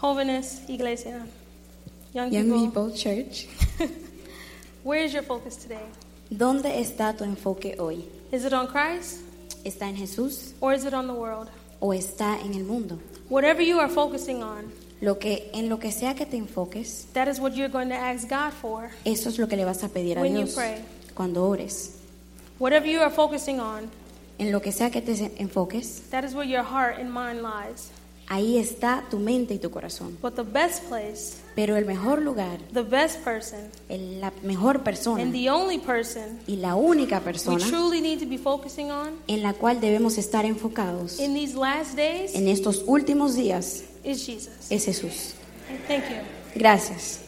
[0.00, 1.26] Holiness, Iglesia,
[2.14, 3.46] young, Young people, People Church,
[4.84, 5.84] where is your focus today?
[6.30, 8.04] ¿dónde está tu enfoque hoy?
[8.32, 9.20] Is it on Christ
[9.64, 11.48] ¿Está en Jesús or is it on the world?
[11.80, 12.98] o está en el mundo?
[13.28, 14.72] Whatever you are focusing on,
[15.04, 17.94] Lo que, en lo que sea que te enfoques, that is what you're going to
[17.94, 18.88] ask God for.
[19.04, 20.76] eso es lo que le vas a pedir a When you Dios pray.
[21.14, 21.96] cuando ores.
[22.58, 23.90] Whatever you are focusing on,
[24.38, 27.90] En lo que sea que te enfoques, that is where your heart and mind lies.
[28.28, 30.16] ahí está tu mente y tu corazón.
[30.22, 33.60] But the best place, Pero el mejor lugar, the best person,
[33.90, 38.18] el- la mejor persona and the only person y la única we persona truly need
[38.20, 42.48] to be focusing on en la cual debemos estar enfocados in these last days en
[42.48, 44.70] estos últimos días is Jesus.
[44.70, 45.34] es Jesús.
[45.88, 46.16] Thank you.
[46.54, 47.20] Gracias.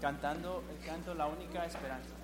[0.00, 2.23] Cantando el canto La única esperanza.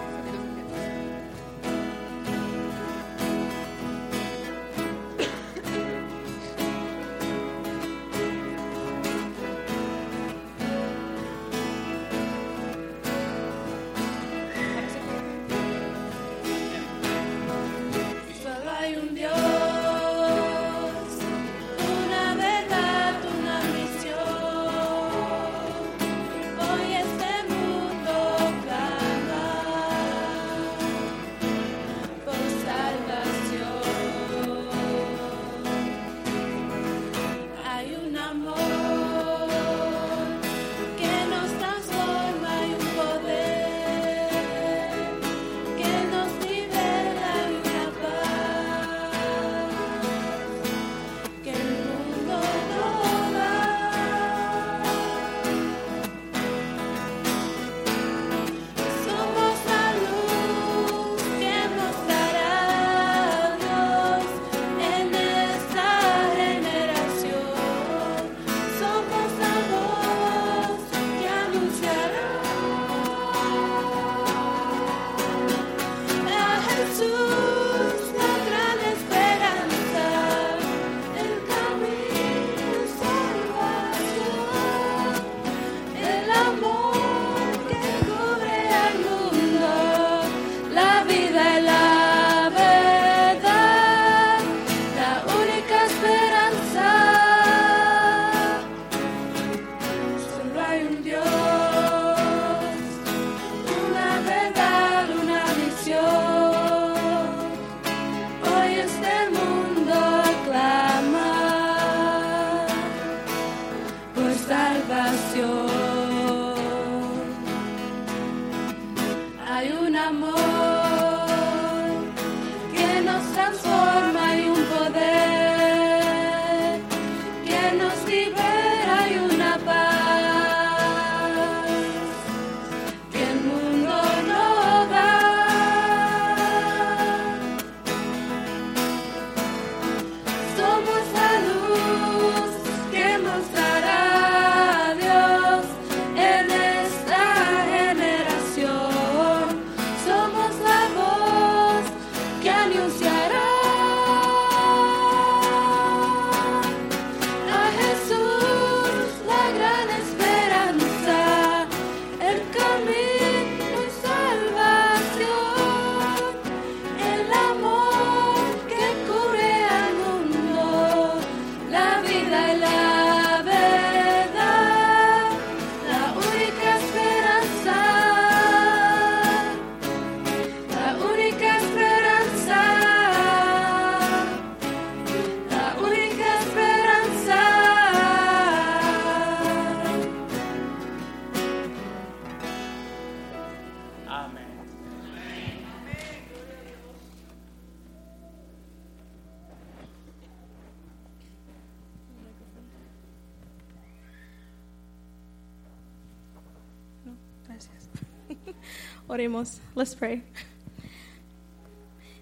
[209.81, 210.21] Let's pray.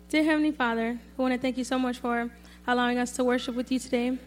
[0.07, 2.31] Dear Heavenly Father, we want to thank you so much for
[2.65, 4.17] allowing us to worship with you today.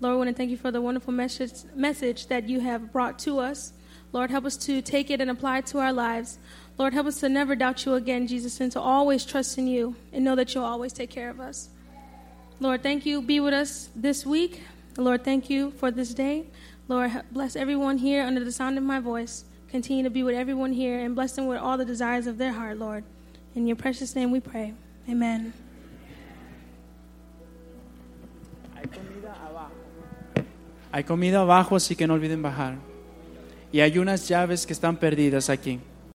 [0.00, 3.18] Lord, we want to thank you for the wonderful message, message that you have brought
[3.18, 3.74] to us.
[4.12, 6.38] Lord, help us to take it and apply it to our lives.
[6.78, 9.94] Lord, help us to never doubt you again, Jesus, and to always trust in you
[10.10, 11.68] and know that you'll always take care of us.
[12.60, 13.20] Lord, thank you.
[13.20, 14.62] Be with us this week.
[14.96, 16.46] Lord, thank you for this day.
[16.88, 19.44] Lord, bless everyone here under the sound of my voice.
[19.74, 22.52] Continue to be with everyone here and bless them with all the desires of their
[22.52, 23.02] heart, Lord.
[23.56, 24.72] In your precious name we pray.
[25.10, 25.52] Amen.
[30.92, 32.76] Hay comida abajo, así que no olviden bajar.
[33.72, 35.80] Y hay unas llaves que están perdidas aquí.